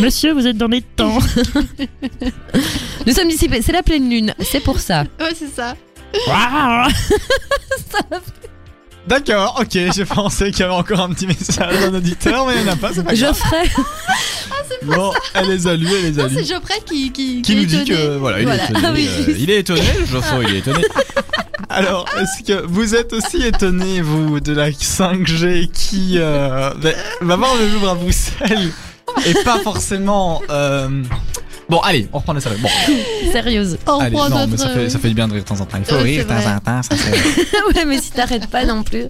[0.01, 1.19] Monsieur, vous êtes dans les temps.
[3.07, 5.03] Nous sommes dissipés, c'est la pleine lune, c'est pour ça.
[5.21, 5.75] Ouais, c'est ça.
[9.09, 12.63] D'accord, ok, j'ai pensé qu'il y avait encore un petit message d'un auditeur, mais il
[12.63, 13.35] n'y en a pas, c'est pas grave.
[13.37, 13.69] Geoffrey,
[14.85, 16.47] Bon, elle les a lus, elle les a Non, c'est lus.
[16.47, 18.63] Geoffrey qui, qui, Qui nous dit que, voilà, il Voilà.
[18.63, 18.87] est étonné.
[18.87, 20.85] Ah oui, euh, il est étonné, Geoffroy, il est étonné.
[21.69, 27.37] Alors, est-ce que vous êtes aussi étonné, vous, de la 5G qui euh, ben, va
[27.37, 28.71] voir le Louvre à Bruxelles
[29.27, 30.41] et pas forcément...
[30.49, 31.03] euh,
[31.69, 32.57] Bon, allez, on reprend la série.
[32.61, 32.69] Bon,
[33.33, 33.79] Sérieuse.
[33.87, 34.51] On allez, reprend non, notre...
[34.51, 35.79] mais ça fait, ça fait du bien de rire de temps en temps.
[35.79, 37.75] Il faut Ouais, rire de temps en temps, ça c'est...
[37.77, 39.05] ouais, mais si t'arrêtes pas non plus.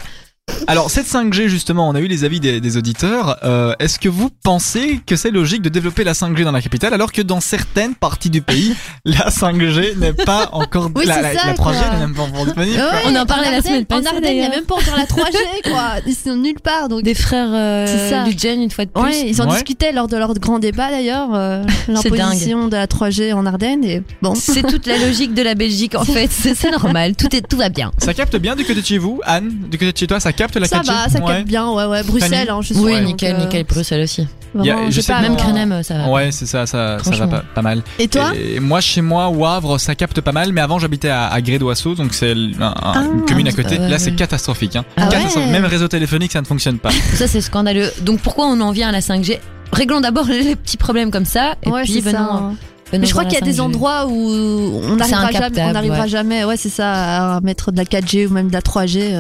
[0.66, 3.36] Alors cette 5G justement, on a eu les avis des, des auditeurs.
[3.44, 6.94] Euh, Est-ce que vous pensez que c'est logique de développer la 5G dans la capitale
[6.94, 11.22] alors que dans certaines parties du pays, la 5G n'est pas encore Oui, la, c'est
[11.22, 11.72] la, ça, la 3G quoi.
[11.92, 12.76] n'est même pas encore disponible.
[12.78, 13.02] Ouais.
[13.06, 14.56] On en parlait la semaine passée, En Ardennes, il n'y a d'ailleurs.
[14.56, 15.36] même pas encore la 3G,
[15.70, 15.84] quoi.
[16.06, 16.88] Ils sont nulle part.
[16.88, 17.02] Donc...
[17.02, 17.48] Des frères
[17.88, 18.22] C'est ça.
[18.22, 19.02] euh, Lugen, une fois de plus.
[19.02, 19.54] Ouais, ils en Ouais.
[19.54, 23.84] discutaient lors de leur grand débat d'ailleurs, euh, C'est l'imposition de la 3G en Ardennes.
[23.84, 27.34] Et bon, C'est toute la logique de la Belgique en fait, c'est c'est normal, tout,
[27.34, 27.90] est, tout va bien.
[27.98, 30.32] Ça capte bien du côté de chez vous, Anne Du côté de chez toi, ça
[30.32, 31.32] capte la ça 4G va, ça Ouais.
[31.34, 32.02] capte bien, ouais, ouais.
[32.02, 34.26] Bruxelles, hein, je suis Oui, nickel, euh, nickel, Bruxelles aussi.
[34.54, 36.08] Vraiment, je sais pas- Même Crenem, ça va.
[36.08, 37.82] Ouais, c'est ça, ça, ça va pas, pas mal.
[37.98, 38.32] Et toi?
[38.36, 41.40] Et moi, chez moi, au Havre, ça capte pas mal, mais avant, j'habitais à, à
[41.40, 43.78] Gré-d'Oisseau, donc c'est un- un- une Ah, commune à côté.
[43.78, 44.76] Là, c'est catastrophique.
[44.76, 44.84] Hein.
[44.96, 45.10] Ah ouais?
[45.10, 45.50] Catastrophique.
[45.50, 46.90] Même réseau téléphonique, ça ne fonctionne pas.
[47.14, 47.90] Ça c'est scandaleux.
[48.02, 49.40] Donc pourquoi on en vient à la 5G
[49.72, 52.52] Réglons d'abord les petits problèmes comme ça et Ouais, puis c'est venons,
[52.92, 52.98] ça.
[52.98, 53.60] Mais je crois qu'il y a la des 5G.
[53.60, 56.08] endroits où on n'arrivera jamais, on n'arrivera ouais.
[56.08, 59.16] jamais, ouais, c'est ça, à mettre de la 4G ou même de la 3G.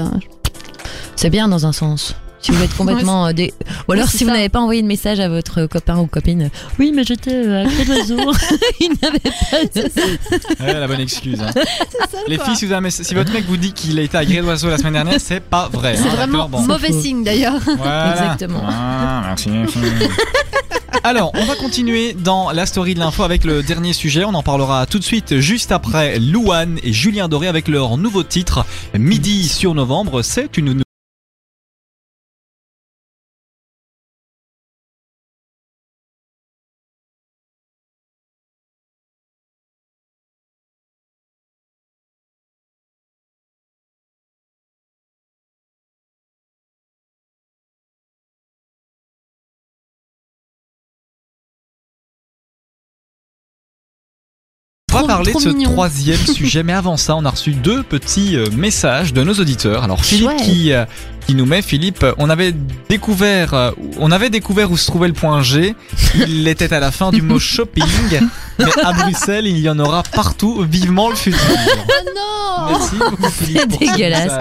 [0.94, 1.12] Euh.
[1.16, 2.14] C'est bien dans un sens.
[2.40, 3.54] Si vous êtes complètement euh, des...
[3.88, 6.50] Ou alors si vous n'avez pas envoyé de message à votre copain ou copine.
[6.78, 8.16] Oui, mais j'étais euh, à Clé d'Oiseau.
[8.80, 10.62] Il n'avait pas de...
[10.62, 11.40] Ouais, la bonne excuse.
[11.40, 11.50] hein.
[11.54, 12.44] Ça, Les quoi.
[12.44, 14.24] filles, si, vous avez un mess- si votre mec vous dit qu'il a été à
[14.26, 15.96] Gré-d'Oiseau la semaine dernière, c'est pas vrai.
[15.96, 16.60] C'est hein, vraiment Bon.
[16.60, 17.58] mauvais signe d'ailleurs.
[17.78, 18.12] Voilà.
[18.12, 18.60] Exactement.
[18.68, 19.78] Ah, merci, merci.
[21.02, 24.24] Alors, on va continuer dans la story de l'info avec le dernier sujet.
[24.24, 28.22] On en parlera tout de suite, juste après Louane et Julien Doré avec leur nouveau
[28.22, 28.64] titre,
[28.98, 30.22] Midi sur novembre.
[30.22, 30.83] C'est une
[54.94, 55.72] On va parler de ce mignon.
[55.72, 59.82] troisième sujet, mais avant ça, on a reçu deux petits euh, messages de nos auditeurs.
[59.82, 60.42] Alors Philippe Chouette.
[60.42, 60.84] qui euh,
[61.26, 62.04] qui nous met Philippe.
[62.18, 62.54] On avait
[62.88, 65.74] découvert, euh, on avait découvert où se trouvait le point G.
[66.28, 67.84] Il était à la fin du mot shopping,
[68.58, 70.64] mais à Bruxelles, il y en aura partout.
[70.68, 71.40] Vivement le futur.
[72.56, 73.62] Oh non Merci beaucoup Philippe.
[73.72, 74.32] C'est dégueulasse.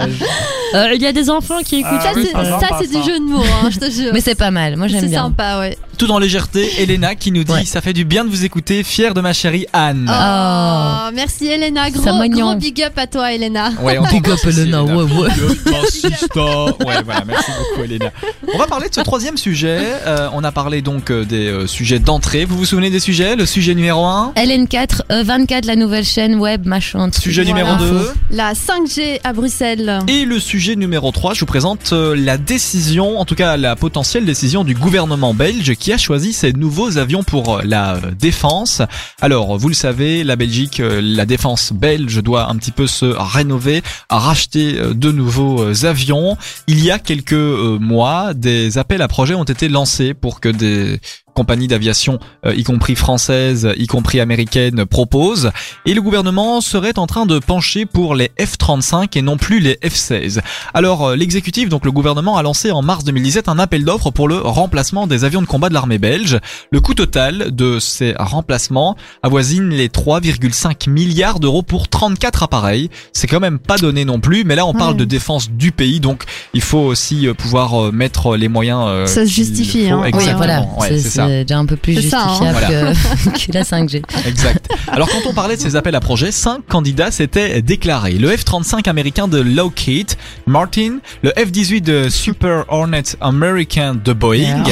[0.76, 2.02] Euh, Il y a des enfants qui écoutent.
[2.02, 2.32] Ça, Ah c'est,
[2.68, 4.12] ça c'est du jeu de mots, hein, je te jure.
[4.14, 4.78] Mais c'est pas mal.
[4.78, 5.24] Moi j'aime c'est bien.
[5.24, 5.78] sympa, ouais.
[5.98, 7.66] Tout en légèreté, Elena qui nous dit Ouais.
[7.66, 10.06] ça fait du bien de vous écouter, fière de ma chérie Anne.
[10.10, 13.72] Oh, merci Elena, gros, gros big up à toi Elena.
[13.82, 15.30] Ouais, on Big up, Elena, ouais, ouais.
[15.30, 16.73] Big up.
[16.86, 18.12] Ouais, voilà, merci beaucoup Elena.
[18.54, 19.80] On va parler de ce troisième sujet.
[20.06, 22.46] Euh, on a parlé donc euh, des euh, sujets d'entrée.
[22.46, 23.36] Vous vous souvenez des sujets?
[23.36, 27.10] Le sujet numéro 1 LN4, euh, 24, la nouvelle chaîne web, machin.
[27.10, 27.24] truc.
[27.24, 27.76] Sujet Voilà.
[27.78, 30.00] numéro 2 La 5G à Bruxelles.
[30.08, 33.76] Et le sujet numéro 3, je vous présente euh, la décision, en tout cas la
[33.76, 38.82] potentielle décision du gouvernement belge qui a choisi ces nouveaux avions pour euh, la défense.
[39.22, 43.06] Alors, vous le savez, la Belgique, euh, la défense belge doit un petit peu se
[43.06, 46.38] rénover, racheter euh, de nouveaux avions.
[46.68, 50.50] Il y a quelques euh, mois, des appels à projets ont été lancés pour que
[50.50, 51.00] des
[51.34, 55.52] compagnies d'aviation, euh, y compris françaises, y compris américaines, proposent.
[55.86, 59.78] Et le gouvernement serait en train de pencher pour les F-35 et non plus les
[59.84, 60.40] F-16.
[60.74, 64.28] Alors euh, l'exécutif, donc le gouvernement, a lancé en mars 2017 un appel d'offres pour
[64.28, 66.40] le remplacement des avions de combat de l'armée belge.
[66.72, 72.90] Le coût total de ces remplacements avoisine les 3,5 milliards d'euros pour 34 appareils.
[73.12, 75.00] C'est quand même pas donné non plus, mais là on parle Ouais.
[75.00, 78.84] de défense du pays, donc il faut aussi euh, pouvoir euh, mettre les moyens.
[78.86, 80.00] euh, Ça se justifie, hein.
[80.02, 80.38] Oui, Exactement.
[80.38, 80.62] voilà.
[80.78, 81.23] Ouais, c'est c'est ça.
[81.28, 82.28] C'est déjà un peu plus ça, hein.
[82.30, 82.96] justifiable
[83.34, 84.02] que, que la 5G.
[84.28, 84.70] Exact.
[84.92, 88.14] Alors quand on parlait de ces appels à projets, cinq candidats s'étaient déclarés.
[88.14, 90.12] Le F-35 américain de Lockheed
[90.46, 94.64] Martin, le F-18 de Super Hornet américain de Boeing,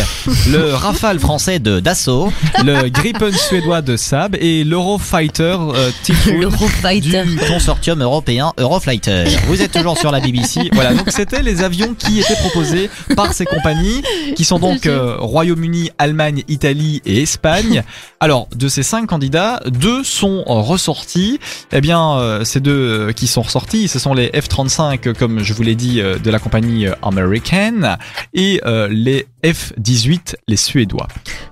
[0.50, 2.32] le Rafale français de Dassault,
[2.64, 5.92] le Gripen suédois de Saab et l'Eurofighter euh,
[6.40, 7.24] L'Eurofighter.
[7.26, 9.26] du consortium européen Euroflighter.
[9.48, 10.70] Vous êtes toujours sur la BBC.
[10.74, 14.02] Voilà, donc c'était les avions qui étaient proposés par ces compagnies,
[14.36, 17.84] qui sont donc euh, Royaume-Uni, Allemagne, Italie et Espagne.
[18.20, 21.40] Alors, de ces cinq candidats, deux sont euh, ressortis.
[21.72, 25.40] Eh bien, euh, ces deux euh, qui sont ressortis, ce sont les F-35, euh, comme
[25.44, 27.98] je vous l'ai dit, de la compagnie américaine,
[28.34, 31.08] et euh, les F-18, les Suédois.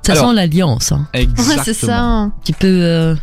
[0.06, 0.92] Ça Alors- sent l'alliance.
[0.92, 1.08] Hein.
[1.14, 1.64] Ouais, Exactement.
[1.64, 2.00] c'est ça.
[2.00, 2.24] hein.
[2.36, 2.68] Un petit peu.
[2.68, 3.16] euh,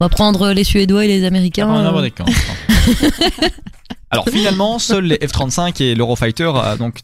[0.00, 1.66] on va prendre les Suédois et les Américains.
[1.68, 2.24] Ah, on va euh, avoir des camps.
[4.10, 6.50] Alors finalement, seuls les F-35 et l'Eurofighter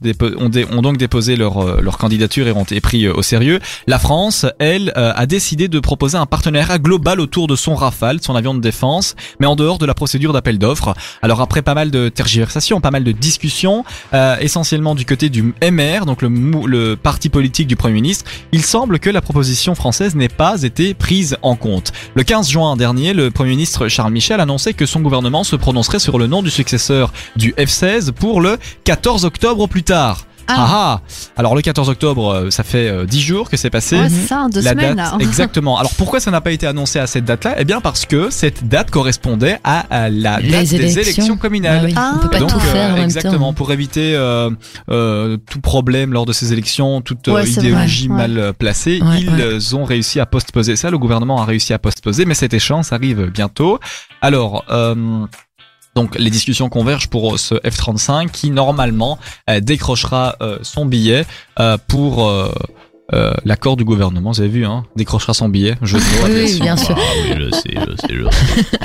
[0.03, 3.61] dépo- ont, donc déposé leur, euh, leur candidature et ont été pris euh, au sérieux.
[3.87, 8.21] La France, elle, euh, a décidé de proposer un partenariat global autour de son Rafale,
[8.23, 10.95] son avion de défense, mais en dehors de la procédure d'appel d'offres.
[11.21, 15.53] Alors après pas mal de tergiversations, pas mal de discussions, euh, essentiellement du côté du
[15.62, 20.29] MR, donc le parti politique du Premier ministre, il semble que la proposition française n'ait
[20.29, 21.93] pas été prise en compte.
[22.14, 25.99] Le 15 juin dernier, le Premier ministre Charles Michel annonçait que son gouvernement se prononcerait
[25.99, 26.93] sur le nom du successeur
[27.37, 30.24] du F-16 pour le 14 octobre au plus tard.
[30.46, 30.54] Ah.
[30.59, 31.00] Ah ah
[31.38, 33.96] Alors le 14 octobre, euh, ça fait euh, 10 jours que c'est passé.
[33.98, 35.16] Ouais, ça, deux La semaines date, là.
[35.20, 35.78] exactement.
[35.78, 37.54] Alors pourquoi ça n'a pas été annoncé à cette date-là?
[37.61, 41.38] Eh bien parce que cette date correspondait à, à la date des élections.
[41.38, 41.80] communales.
[41.80, 42.12] Ah oui, Ah.
[42.16, 43.52] on peut pas Donc, tout euh, faire même exactement, temps.
[43.54, 44.50] pour éviter euh,
[44.90, 48.28] euh, tout problème lors de ces élections, toute euh, Ouais, idéologie vrai, ouais.
[48.28, 50.90] mal euh, placée, ils euh, ont réussi à postposer ça.
[50.90, 53.78] Le gouvernement a réussi à postposer, mais cette échéance arrive bientôt.
[54.20, 54.62] Alors.
[55.96, 61.24] Euh, donc les discussions convergent pour ce F-35 qui normalement euh, décrochera euh, son billet
[61.61, 62.52] euh, pour euh,
[63.12, 64.33] euh, l'accord du gouvernement.
[64.33, 65.76] Vous avez vu, hein Décrochera son billet.
[65.83, 66.96] Je Oui, oui, bien sûr.
[66.98, 68.78] Ah oui, je sais, je sais, je sais.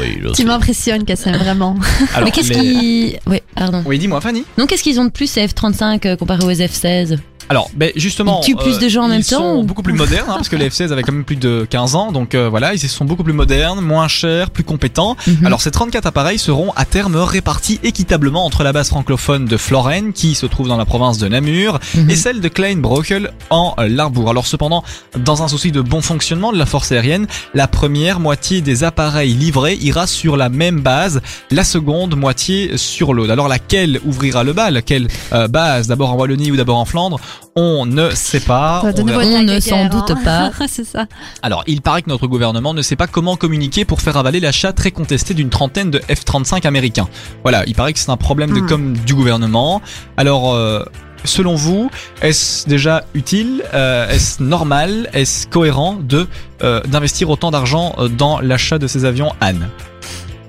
[0.00, 1.76] Oui, je Tu m'impressionnes, Kassem, vraiment.
[2.14, 3.16] Alors, Mais qu'est-ce les- qui.
[3.26, 3.82] Oui, pardon.
[3.86, 4.44] Oui, dis-moi, Fanny.
[4.58, 8.40] Non, qu'est-ce qu'ils ont de plus ces F-35 euh, comparé aux F-16 Alors, ben justement,
[8.42, 10.34] Ils tuent plus de gens en ils même temps, sont ou- beaucoup plus modernes, hein,
[10.36, 12.78] parce que les F-16 avaient quand même plus de 15 ans, donc euh, voilà, ils
[12.80, 15.16] sont beaucoup plus modernes, moins chers, plus compétents.
[15.26, 15.46] Mhm.
[15.46, 20.12] Alors, ces 34 appareils seront à terme répartis équitablement entre la base francophone de Floren,
[20.12, 22.10] qui se trouve dans la province de Namur, Mhm.
[22.10, 24.30] et celle de Kleinbrokel en euh, Limbourg.
[24.30, 24.82] Alors, cependant,
[25.16, 29.34] dans un souci de bon fonctionnement de la force aérienne, la première moitié des appareils
[29.34, 33.30] livrés ira sur la même base, la seconde moitié sur l'autre.
[33.32, 34.82] Alors, laquelle ouvrira le bal?
[34.84, 35.86] Quelle euh, base?
[35.86, 37.20] D'abord en Wallonie ou d'abord en Flandre?
[37.54, 38.82] On ne sait pas.
[38.84, 40.18] de On ne s'en guerre, doute hein.
[40.22, 40.50] pas.
[40.68, 41.06] c'est ça.
[41.42, 44.72] Alors, il paraît que notre gouvernement ne sait pas comment communiquer pour faire avaler l'achat
[44.72, 47.08] très contesté d'une trentaine de F-35 américains.
[47.42, 48.66] Voilà, il paraît que c'est un problème de Hmm.
[48.66, 49.80] com du gouvernement.
[50.16, 50.84] Alors, euh,
[51.24, 56.26] selon vous, est-ce déjà utile euh, Est-ce normal Est-ce cohérent de
[56.62, 59.68] euh, d'investir autant d'argent dans l'achat de ces avions, Anne?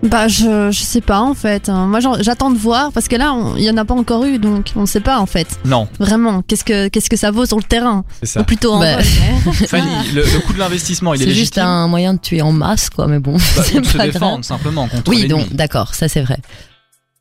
[0.04, 1.70] Bah, je, je sais pas en fait.
[1.70, 1.88] hein.
[1.88, 4.72] Moi, j'attends de voir parce que là, il y en a pas encore eu, donc
[4.76, 5.48] on sait pas en fait.
[5.66, 8.06] Non, Vraiment, qu'est-ce que qu'est-ce que ça vaut sur le terrain?
[8.22, 8.42] C'est ça.
[8.42, 9.02] Ou plutôt en Bah,
[9.68, 12.42] Fanny, le, le coût de l'investissement, il est, C'est juste légitime un moyen de tuer
[12.44, 14.42] en masse, quoi, mais bon, Bah, c'est se défendre grave.
[14.44, 16.38] simplement contre Oui, donc, d'accord, ça c'est vrai.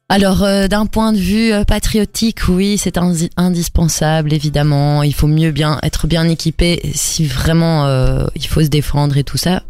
[0.08, 5.02] Alors, euh, d'un point de vue euh, patriotique, oui, c'est indi- indispensable, évidemment.
[5.02, 9.24] Il faut mieux bien être bien équipé si vraiment euh, il faut se défendre et
[9.24, 9.62] tout ça,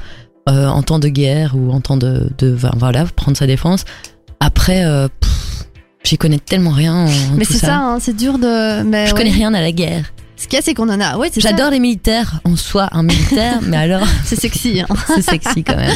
[0.49, 3.85] euh, en temps de guerre ou en temps de, de voilà, prendre sa défense.
[4.41, 5.09] Après, euh,
[6.05, 7.07] j'y connais tellement rien.
[7.07, 8.83] En Mais c'est ça, hein, c'est dur de.
[8.83, 9.19] Mais Je ouais.
[9.19, 10.13] connais rien à la guerre.
[10.39, 11.17] Ce qu'il y a, c'est qu'on en a.
[11.17, 11.49] Ouais, c'est ça.
[11.51, 14.83] J'adore les militaires en soi, un militaire, mais alors C'est sexy.
[14.83, 14.95] Hein.
[15.15, 15.91] c'est sexy quand même.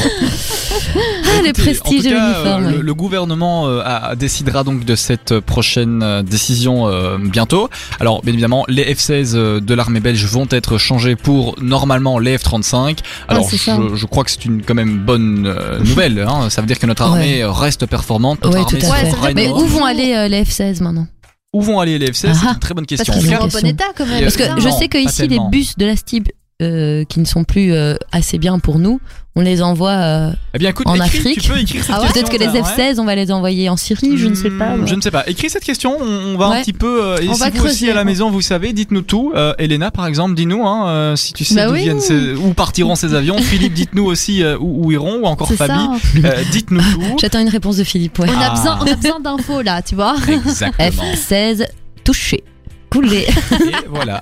[0.95, 2.65] Ah, le prestige de l'uniforme.
[2.67, 7.69] euh, le, le gouvernement euh, a- décidera donc de cette prochaine euh, décision euh, bientôt.
[8.01, 12.39] Alors, bien évidemment, les F-16 euh, de l'armée belge vont être changés pour normalement les
[12.39, 12.99] F-35.
[13.29, 16.19] Alors, Ah, je, je crois que c'est une quand même bonne euh, nouvelle.
[16.27, 16.49] Hein.
[16.51, 18.43] Ça veut dire que notre armée euh, reste performante.
[18.43, 19.11] Notre Ouais, tout armée à fait.
[19.11, 21.07] fera Mais où vont aller euh, les F-16 maintenant?
[21.53, 22.53] Où vont aller les F-16 C'est Ah.
[22.55, 23.13] une très bonne Parce question.
[23.21, 24.23] qu'ils En sont en bon état quand même.
[24.23, 26.29] Parce que Euh, je non, sais que ici les bus de la STIB
[26.61, 29.01] euh, qui ne sont plus euh, assez bien pour nous,
[29.37, 29.91] on les envoie.
[29.91, 31.41] euh, eh bien, écoute, en écris, Afrique.
[31.41, 32.23] tu peux écrire cette Ah ouais question.
[32.27, 32.63] Peut-être que les ouais.
[32.95, 34.75] F-16, on va les envoyer en Syrie, je ne sais pas.
[34.85, 35.25] Je ne sais pas.
[35.29, 35.97] Écris cette question.
[36.01, 37.05] On, on va un petit peu.
[37.05, 39.33] euh, et On si va vous aussi creuser, à la maison, vous savez, dites-nous tout.
[39.37, 41.83] Euh, Elena, par exemple, dis-nous hein, euh, si tu sais Bah d'où oui.
[41.83, 43.39] viennent ces, où partiront ces avions.
[43.43, 45.85] Philippe, dites-nous aussi euh, où, où iront, ou encore C'est Fabi.
[46.25, 47.03] Euh, dites-nous tout.
[47.21, 48.19] J'attends une réponse de Philippe.
[48.19, 48.27] Ouais.
[48.29, 48.51] On a Ah.
[48.55, 50.17] besoin, on a besoin d'infos là, tu vois.
[50.29, 51.05] Exactement.
[51.15, 51.67] F-16
[52.05, 52.43] touché,
[52.91, 53.27] coulé.
[53.53, 54.21] Et voilà.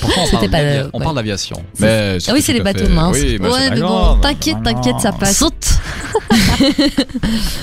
[0.00, 1.04] Pourquoi on C'était parle pas on ouais.
[1.04, 1.62] parle d'aviation.
[1.78, 3.16] Mais Ah oui, c'est les bateaux fait- minces.
[3.16, 5.36] Oui, mais c'est ouais, mais bon, t'inquiète, t'inquiète, ça passe.
[5.38, 5.78] Saute.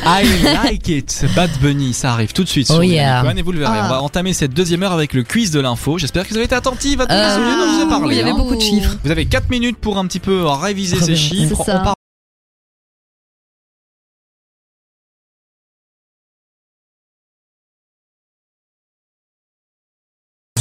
[0.06, 0.24] I
[0.64, 1.26] like it.
[1.36, 3.24] Bad Bunny, ça arrive tout de suite sur Oh yeah.
[3.26, 3.78] One et vous le verrez.
[3.80, 3.86] Ah.
[3.86, 5.98] On va entamer cette deuxième heure avec le quiz de l'info.
[5.98, 8.16] J'espère que vous avez été attentifs à Euh, sujets dont je vous ai parlé.
[8.16, 8.36] il y avait hein.
[8.38, 8.96] beaucoup de chiffres.
[9.04, 11.64] Vous avez 4 minutes pour un petit peu réviser ces chiffres.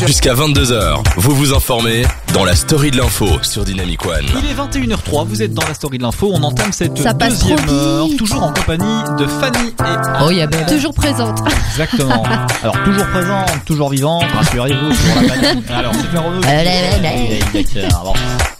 [0.06, 2.02] Jusqu'à 22h, vous vous informez
[2.34, 4.26] dans la story de l'info sur Dynamic One.
[4.42, 4.54] Il est
[4.86, 7.68] 21h03, vous êtes dans la story de l'info, on entame cette Ça passe trop deuxième
[7.70, 8.18] heure, vite.
[8.18, 10.18] toujours en compagnie de Fanny et Anne.
[10.22, 10.66] Oh, il y a belle.
[10.66, 11.38] Toujours présente.
[11.70, 12.22] Exactement.
[12.62, 15.62] Alors toujours présente, toujours vivante, rassurez-vous, toujours la Fanny.
[15.70, 17.88] Alors c'est.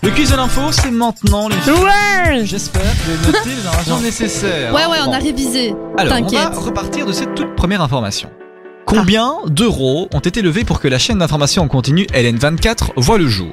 [0.02, 1.72] Le quiz de l'info, c'est maintenant les filles.
[1.74, 4.72] Ouais J'espère que vous avez noté les informations nécessaires.
[4.74, 5.74] Ouais, ouais, on a révisé.
[5.98, 6.52] Alors, on T'inquiète.
[6.54, 8.28] va repartir de cette toute première information.
[8.94, 13.26] Combien d'euros ont été levés pour que la chaîne d'information en continu LN24 voit le
[13.26, 13.52] jour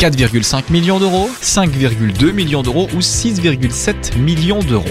[0.00, 4.84] 4,5 millions d'euros, 5,2 millions d'euros ou 6,7 millions d'euros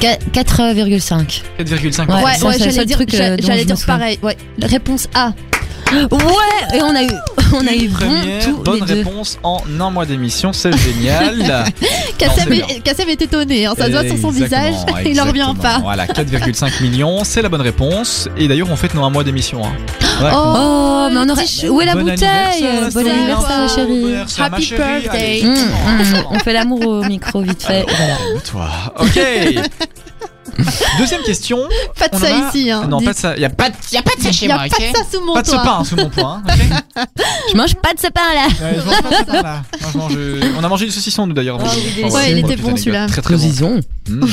[0.00, 1.42] 4,5.
[1.58, 4.18] 4,5 Ouais, Ouais, ouais, j'allais dire, truc, euh, j'allais dire pareil.
[4.22, 4.36] Ouais.
[4.62, 5.32] Réponse A.
[5.92, 7.10] Ouais, et on a eu,
[7.52, 8.06] on a eu bon
[8.44, 8.94] tous bonne les deux.
[8.94, 11.64] réponse en un mois d'émission, c'est génial.
[12.18, 14.74] Kassem est, est étonné, hein, ça se voit sur son visage.
[15.04, 15.78] Il en revient pas.
[15.78, 18.28] Voilà, 4,5 millions, c'est la bonne réponse.
[18.36, 19.64] Et d'ailleurs, on fête nos un mois d'émission.
[19.64, 19.72] Hein.
[20.22, 20.30] Ouais.
[20.34, 21.44] Oh, mais on aurait.
[21.68, 24.14] Où est la Bon bouteille anniversaire, Bon anniversaire, Bon chérie.
[24.38, 24.82] Happy chérie.
[25.02, 25.42] birthday.
[25.42, 25.44] Allez.
[25.46, 25.54] Hum,
[26.14, 27.84] hum, on fait l'amour au micro vite fait.
[27.88, 28.16] Voilà.
[28.44, 28.68] Toi.
[29.00, 29.18] Ok.
[30.98, 31.58] Deuxième question.
[31.98, 32.70] Pas de On ça a- ici.
[32.70, 32.86] Hein.
[32.88, 33.34] Non, pas de ça.
[33.36, 34.64] Il y a pas de, y a pas de ça chez y a moi.
[34.68, 36.42] pas de ça sous mon Pas de ce pain sous mon poing.
[36.46, 37.04] ok
[37.52, 38.46] Je mange pas de ce pain là.
[38.46, 39.62] Ouais, je mange pas de là.
[40.10, 41.58] Je On a mangé du saucisson nous d'ailleurs.
[41.64, 43.06] Ah oui, enfin, Ouais, il était bon, celui-là.
[43.06, 43.40] Très très bon.
[43.40, 43.80] Cosison.
[44.08, 44.26] Mm.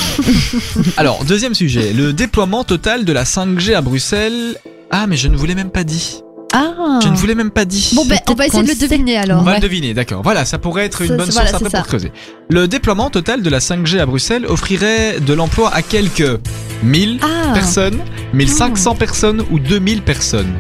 [0.98, 4.58] Alors, deuxième sujet, le déploiement total de la 5G à Bruxelles.
[4.92, 6.22] Ah, mais je ne vous l'ai même pas dit.
[6.58, 7.00] Ah.
[7.04, 7.91] Je ne vous l'ai même pas dit.
[7.96, 9.43] Bon, ben, on va essayer de le deviner On alors.
[9.43, 9.58] va Ouais.
[9.58, 10.22] le deviner, d'accord.
[10.24, 11.82] Voilà, ça pourrait être une Ça, bonne source voilà, après pour ça.
[11.84, 12.12] creuser.
[12.50, 16.39] Le déploiement total de la 5G à Bruxelles offrirait de l'emploi à quelques
[16.84, 17.54] 1000 Ah.
[17.54, 18.00] personnes,
[18.34, 20.54] 1500 personnes ou 2000 personnes.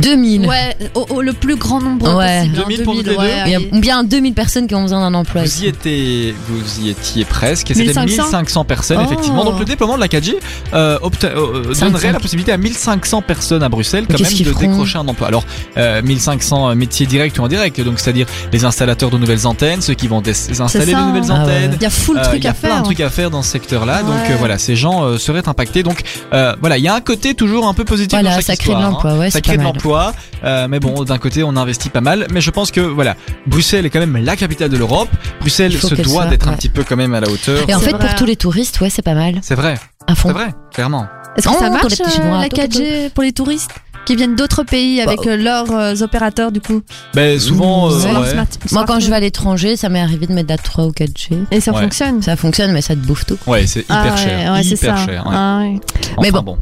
[0.00, 0.46] 2000.
[0.46, 2.40] Ouais, au, au- le plus grand nombre Ouais.
[2.40, 2.56] possible.
[2.58, 3.16] hein, 2000 pour nous les deux.
[3.16, 5.42] ouais, Il y a bien 2000 personnes qui ont besoin d'un emploi.
[5.42, 7.70] Vous y étiez, vous y étiez presque.
[7.70, 8.24] et C'était 1500?
[8.24, 9.04] 1500 personnes Oh.
[9.06, 9.44] effectivement.
[9.44, 10.36] Donc le déploiement de la 4G
[10.74, 11.86] euh, euh, 500.
[11.86, 15.28] donnerait la possibilité à 1500 personnes à Bruxelles quand même de feront décrocher un emploi.
[15.28, 15.44] Alors
[15.76, 20.08] euh, 1500 métiers directs ou indirects, donc c'est-à-dire les installateurs de nouvelles antennes, ceux qui
[20.08, 20.22] vont
[20.60, 21.22] installer les nouvelles.
[21.30, 21.40] Ah ouais.
[21.40, 21.72] antennes.
[21.76, 22.78] Il y a full Euh, truc Il y a à plein faire.
[22.80, 24.32] de trucs à faire dans ce secteur-là, donc Ouais.
[24.32, 25.82] euh, voilà, ces gens euh, seraient impactés.
[25.82, 26.02] Donc
[26.32, 28.56] euh, voilà, il y a un côté toujours un peu positif Voilà, dans chaque ça
[28.56, 28.90] crée de histoire, hein.
[28.92, 29.72] l'emploi, ouais, ça crée de mal.
[29.92, 32.26] Euh, mais bon, d'un côté, on investit pas mal.
[32.32, 33.16] Mais je pense que voilà,
[33.46, 35.08] Bruxelles est quand même la capitale de l'Europe.
[35.40, 37.64] Bruxelles se doit d'être un petit peu quand même à la hauteur.
[37.68, 37.98] Et en fait, vrai.
[38.06, 39.38] pour tous les touristes, ouais, c'est pas mal.
[39.42, 39.74] C'est vrai,
[40.06, 40.28] À fond.
[40.28, 41.06] c'est vrai, clairement.
[41.36, 43.32] Est-ce que Oh, ça marche les petits euh, Chinois, la tout, tout, 4G pour les
[43.32, 43.70] touristes
[44.06, 46.82] qui viennent d'autres pays avec Bah, euh, leurs euh, opérateurs du coup?
[47.14, 48.30] Ben souvent, euh, ouais.
[48.30, 50.92] smart- Moi, quand je vais à l'étranger, ça m'est arrivé de mettre la 3 ou
[50.92, 51.30] 4G.
[51.50, 51.80] et ça Ouais.
[51.82, 52.22] fonctionne?
[52.22, 53.38] Ça fonctionne, mais ça te bouffe tout.
[53.46, 55.06] Ouais, c'est hyper Ah cher, ouais, c'est hyper ça.
[55.06, 55.26] cher.
[55.26, 55.32] ouais.
[55.34, 55.80] Ah ouais.
[56.20, 56.58] Mais Enfin, bon.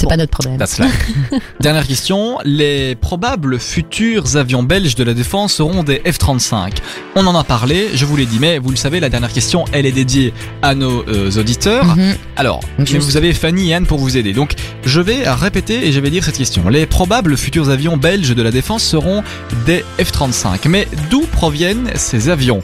[0.00, 0.10] C'est Bon.
[0.10, 0.56] pas notre problème.
[0.56, 0.80] That's.
[1.60, 2.38] Dernière question.
[2.44, 6.78] Les probables futurs avions belges de la défense seront des F-35.
[7.16, 9.66] On en a parlé, je vous l'ai dit, mais vous le savez, la dernière question,
[9.72, 10.32] elle est dédiée
[10.62, 11.84] à nos euh, auditeurs.
[11.96, 12.14] Mhm.
[12.36, 14.32] Alors, vous avez Fanny et Anne pour vous aider.
[14.32, 14.54] Donc,
[14.86, 16.66] je vais répéter et je vais dire cette question.
[16.70, 19.22] Les probables futurs avions belges de la défense seront
[19.66, 20.66] des F-35.
[20.66, 22.62] Mais d'où proviennent ces avions?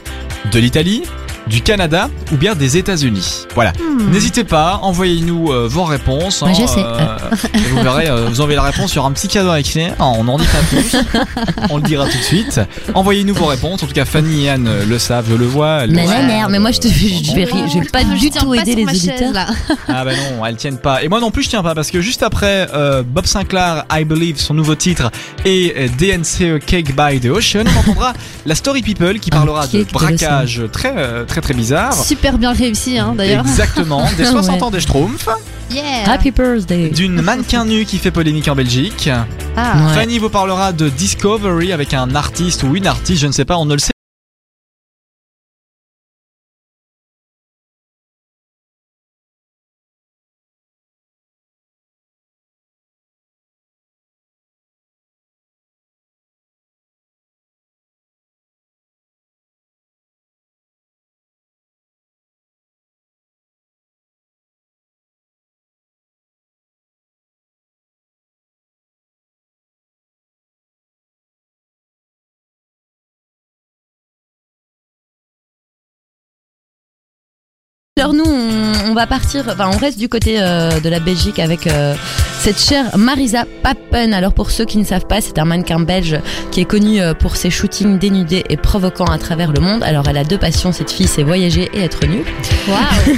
[0.53, 1.03] De l'Italie
[1.47, 3.73] du Canada ou bien des États-Unis Voilà.
[3.73, 4.11] Hmm.
[4.11, 6.43] N'hésitez pas, envoyez-nous euh, vos réponses.
[6.43, 6.81] Moi, hein, je sais.
[7.55, 9.95] et vous verrez, euh, vous envoyez la réponse, aura un petit cadeau à écrire.
[9.99, 10.97] Ah, on n'en dit pas plus.
[11.71, 12.61] on le dira tout de suite.
[12.95, 13.83] Envoyez-nous vos réponses.
[13.83, 15.87] En tout cas, Fanny et Anne euh, le savent, je le vois.
[15.87, 16.27] Mais le la savent.
[16.27, 18.57] merde, mais moi je te je vais rire, je vais pas Je du tout pas
[18.57, 19.33] aider sur les auditeurs.
[19.33, 19.47] là.
[19.89, 21.03] Ah bah non, elles tiennent pas.
[21.03, 24.05] Et moi non plus, je tiens pas parce que juste après euh, Bob Sinclair, I
[24.05, 25.11] Believe, son nouveau titre,
[25.45, 28.13] et euh, DNCE Cake by the Ocean, on entendra
[28.47, 31.93] la Story People qui parlera de braquage très euh, très très bizarre.
[31.93, 33.45] Super bien réussi, hein, d'ailleurs.
[33.47, 34.63] Exactement, des 60 Ouais.
[34.63, 35.29] ans des Schtroumpfs,
[35.71, 36.09] Yeah.
[36.11, 36.89] Happy birthday.
[36.91, 39.11] d'une mannequin nue qui fait polémique en Belgique.
[39.57, 39.75] Ah.
[39.89, 39.95] Ouais.
[39.95, 43.59] Fanny vous parlera de Discovery avec un artiste ou une artiste, je ne sais pas,
[43.59, 43.91] on ne le sait.
[78.07, 81.41] Alors nous, on, on va partir, enfin on reste du côté euh, de la Belgique
[81.41, 81.97] avec euh,
[82.47, 84.15] cette chère Marisa Papen.
[84.15, 86.21] Alors pour ceux qui ne savent pas, c'est un mannequin belge
[86.53, 89.83] qui est connu euh, pour ses shootings dénudés et provoquants à travers le monde.
[89.83, 92.23] Alors elle a deux passions, cette fille, c'est voyager et être nue.
[92.69, 93.17] Waouh.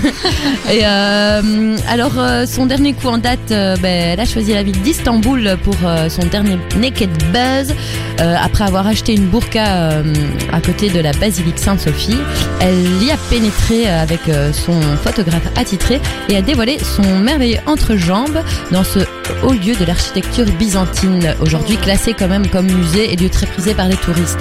[0.73, 4.81] Et euh, alors euh, son dernier coup en date, ben, elle a choisi la ville
[4.81, 5.77] d'Istanbul pour
[6.09, 7.75] son dernier Naked Buzz.
[8.21, 10.15] Euh, après avoir acheté une burqa euh,
[10.53, 12.17] à côté de la basilique Sainte-Sophie,
[12.61, 14.21] elle y a pénétré avec
[14.53, 19.01] son photographe attitré et a dévoilé son merveilleux entrejambe dans ce
[19.43, 23.75] haut lieu de l'architecture byzantine, aujourd'hui classé quand même comme musée et lieu très prisé
[23.75, 24.41] par les touristes.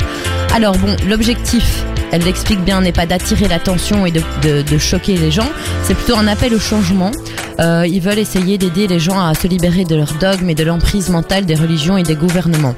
[0.54, 5.50] Alors bon, l'objectif, elle l'explique bien, n'est pas d'attirer l'attention et de, choquer les gens,
[5.84, 7.12] c'est plutôt un appel au changement.
[7.60, 10.64] Euh, ils veulent essayer d'aider les gens à se libérer de leurs dogmes et de
[10.64, 12.76] l'emprise mentale des religions et des gouvernements.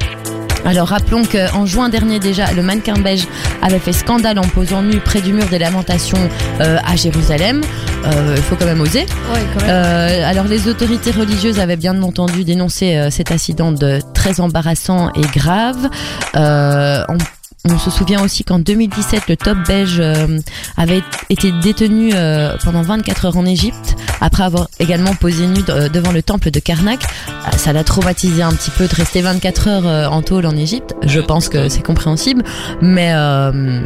[0.65, 3.27] Alors rappelons qu'en juin dernier déjà, le mannequin belge
[3.61, 6.17] avait fait scandale en posant nu près du mur des lamentations
[6.61, 7.61] euh, à Jérusalem.
[8.05, 9.01] Euh, Il faut quand même oser.
[9.01, 9.69] Ouais, quand même.
[9.69, 15.11] Euh, alors les autorités religieuses avaient bien entendu dénoncé euh, cet incident de très embarrassant
[15.15, 15.89] et grave.
[16.35, 17.17] Euh, on,
[17.65, 20.39] on se souvient aussi qu'en 2017, le top belge euh,
[20.77, 25.87] avait été détenu euh, pendant 24 heures en Égypte après avoir également posé nu de-
[25.89, 26.99] devant le temple de Karnak.
[27.29, 30.55] Euh, Ça l'a traumatisé un petit peu de rester 24 heures euh, en tôle en
[30.55, 30.95] Égypte.
[31.05, 32.43] Je pense que c'est compréhensible,
[32.81, 33.81] mais euh,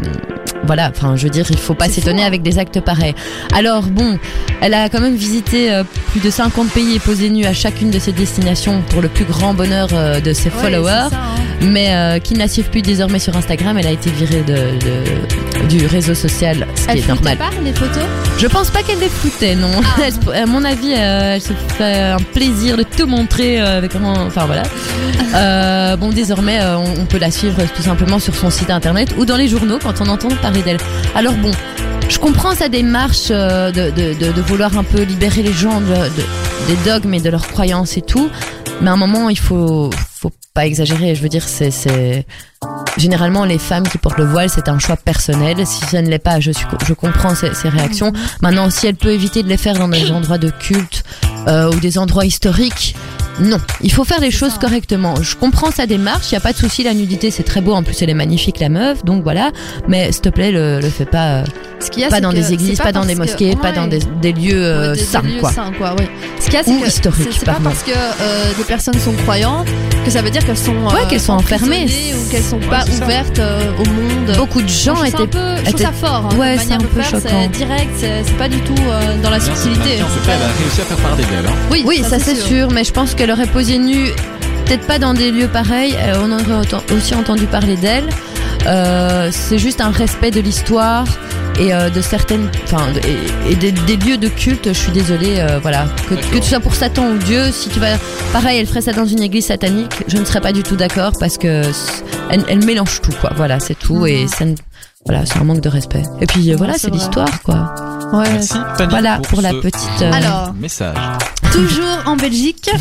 [0.65, 0.91] voilà.
[0.95, 2.28] Enfin, je veux dire, il faut pas s'étonner hein.
[2.28, 3.15] avec des actes pareils.
[3.54, 4.17] Alors bon,
[4.62, 7.91] elle a quand même visité euh, plus de 50 pays et posé nu à chacune
[7.91, 11.10] de ses destinations pour le plus grand bonheur euh, de ses Ouais, followers.
[11.10, 11.41] ça, hein.
[11.62, 14.54] Mais euh, qui ne la suivent plus désormais sur Instagram, elle a été virée de,
[14.54, 17.38] de- du réseau social, ce qui Elle est normal.
[17.38, 18.04] pas les photos
[18.38, 19.71] Je pense pas qu'elle les floutait, non.
[20.04, 23.78] Elle se- à mon avis, euh, elle se fait un plaisir de tout montrer euh,
[23.78, 24.26] avec un...
[24.28, 24.63] Enfin voilà.
[25.36, 29.15] Euh, bon, désormais, euh, on, on peut la suivre tout simplement sur son site internet
[29.17, 30.78] ou dans les journaux quand on entend parler d'elle.
[31.15, 31.49] Alors bon,
[32.08, 35.82] je comprends sa démarche euh, de, de, de, de vouloir un peu libérer les gens
[35.82, 38.30] de, de- des dogmes et de leurs croyances et tout.
[38.82, 41.15] Mais à un moment, il faut, faut pas exagérer.
[41.15, 42.25] Je veux dire, c'est, c'est,
[42.97, 45.65] généralement, les femmes qui portent le voile, c'est un choix personnel.
[45.65, 48.13] Si ça ne l'est pas, je suis, je comprends ces, ces réactions.
[48.41, 51.03] Maintenant, si elle peut éviter de les faire dans des endroits de culte,
[51.47, 52.95] euh, ou des endroits historiques,
[53.39, 53.57] non.
[53.81, 55.15] Il faut faire les choses correctement.
[55.21, 56.27] Je comprends sa démarche.
[56.31, 56.83] Il y a pas de souci.
[56.83, 57.73] La nudité, c'est très beau.
[57.73, 59.03] En plus, elle est magnifique, la meuf.
[59.03, 59.51] Donc voilà.
[59.87, 61.27] Mais s'il te plaît, le, le fais pas.
[61.39, 61.43] euh,
[61.79, 63.33] Ce qu'il y a, pas c'est dans que des églises, c'est pas, dans des parce
[63.33, 63.75] que- mosquées, pas ouais.
[63.75, 65.51] dans des, des lieux euh, Ouais, des- des saints, lieux quoi.
[65.51, 66.05] saints, quoi, oui.
[66.39, 67.69] Ce qu'il y a, c'est Ou que historiques, c'est- c'est pas pardon.
[67.71, 69.67] parce que euh, des personnes sont croyantes
[70.05, 71.81] que ça veut dire qu'elles sont Ouais, qu'elles sont enfermées.
[71.83, 73.03] emprisonnées ou qu'elles sont pas c'est ça.
[73.05, 74.37] ouvertes euh, au monde.
[74.37, 75.27] Beaucoup de Je gens trouve ça un étaient.
[75.27, 76.29] peu, je trouve étaient- ça fort.
[76.31, 77.49] Hein, Ouais, c'est manière un de peu faire, choquant.
[77.51, 80.01] C'est direct, c'est c'est pas du tout euh, dans la subtilité.
[80.03, 81.45] En tout cas, elle a réussi à faire parler d'elle.
[81.47, 81.55] hein.
[81.71, 82.69] Oui, Oui, ça, c'est sûr.
[82.71, 84.09] mais je pense qu'elle aurait posé nue,
[84.65, 85.95] peut-être pas dans des lieux pareils.
[85.97, 88.03] euh, on aurait aussi entendu parler d'elle.
[88.65, 91.05] Euh, c'est juste un respect de l'histoire
[91.57, 92.99] et euh, de certaines, enfin, de-
[93.47, 94.67] et, et des, des lieux de culte.
[94.67, 96.31] Je suis désolée, euh, voilà, que, D'accord.
[96.31, 97.95] que tu sois pour Satan ou Dieu, si tu vas,
[98.33, 101.13] pareil, elle ferait ça dans une église satanique, je ne serais pas du tout d'accord
[101.17, 101.62] parce que
[102.29, 103.31] elle, elle mélange tout, quoi.
[103.38, 104.55] Voilà, c'est tout et ça ne-
[105.05, 106.03] voilà, c'est un manque de respect.
[106.19, 107.73] Et puis euh, voilà, c'est l'histoire, quoi.
[108.12, 108.29] Ouais.
[108.33, 110.01] Merci, Fanny, Voilà pour, la ce petite.
[110.01, 110.95] euh, Alors, message.
[111.53, 112.71] Toujours en Belgique,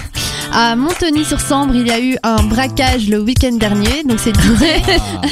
[0.52, 4.04] à Montagny-sur-Sambre, il y a eu un braquage le week-end dernier.
[4.04, 4.82] Donc c'est Didier,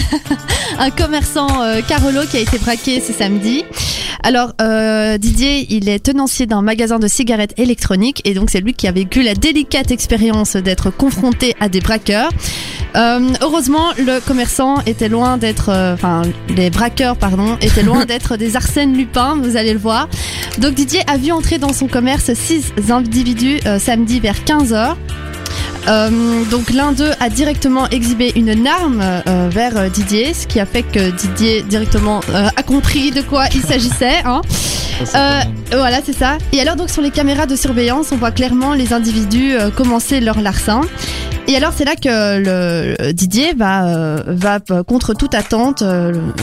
[0.79, 3.67] un commerçant euh, Carolo qui a été braqué ce samedi.
[4.27, 8.75] Alors euh, Didier, il est tenancier d'un magasin de cigarettes électroniques et donc c'est lui
[8.75, 12.31] qui a vécu la délicate expérience d'être confronté à des braqueurs.
[12.97, 18.37] Euh, heureusement, le commerçant était loin d'être, euh, enfin, les braqueurs, pardon, étaient loin d'être
[18.37, 20.09] des Arsène Lupin, vous allez le voir.
[20.59, 24.97] Donc Didier a vu entrer dans son commerce six individus samedi vers 15h.
[25.89, 30.59] Euh, donc l'un d'eux a directement exhibé une arme euh, vers euh, Didier, ce qui
[30.59, 34.23] a fait que Didier directement euh, a compris de quoi il s'agissait.
[34.25, 34.41] Hein.
[35.71, 36.39] Voilà, c'est ça.
[36.53, 40.41] Et alors donc sur les caméras de surveillance, on voit clairement les individus commencer leur
[40.41, 40.81] larcin.
[41.49, 45.85] Et alors c'est là que le Didier va va contre toute attente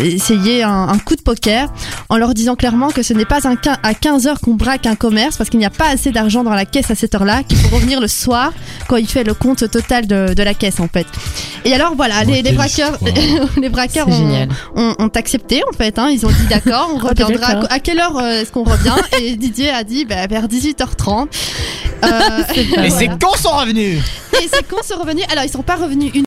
[0.02, 1.74] essayer un, un coup de poker
[2.10, 4.96] en leur disant clairement que ce n'est pas un, à 15 heures qu'on braque un
[4.96, 7.58] commerce parce qu'il n'y a pas assez d'argent dans la caisse à cette heure-là, qu'il
[7.58, 8.54] faut revenir le soir
[8.88, 11.08] quand il fait le compte total de, de la caisse en fait.
[11.66, 12.98] Et alors voilà, les, braqueurs,
[13.62, 14.50] les braqueurs ont, génial.
[14.76, 15.98] ont, ont accepté en fait.
[15.98, 17.48] Hein, ils ont dit d'accord, on Ah, reviendra.
[17.70, 18.94] À quelle heure euh, est-ce qu'on revient?
[19.22, 21.28] Et Didier a dit bah, vers 18h30.
[22.04, 22.08] Euh,
[22.56, 22.90] Et voilà.
[22.90, 24.00] c'est quand sont revenus
[24.42, 25.24] Et c'est qu'on sont revenus.
[25.32, 26.22] Alors ils sont pas revenus une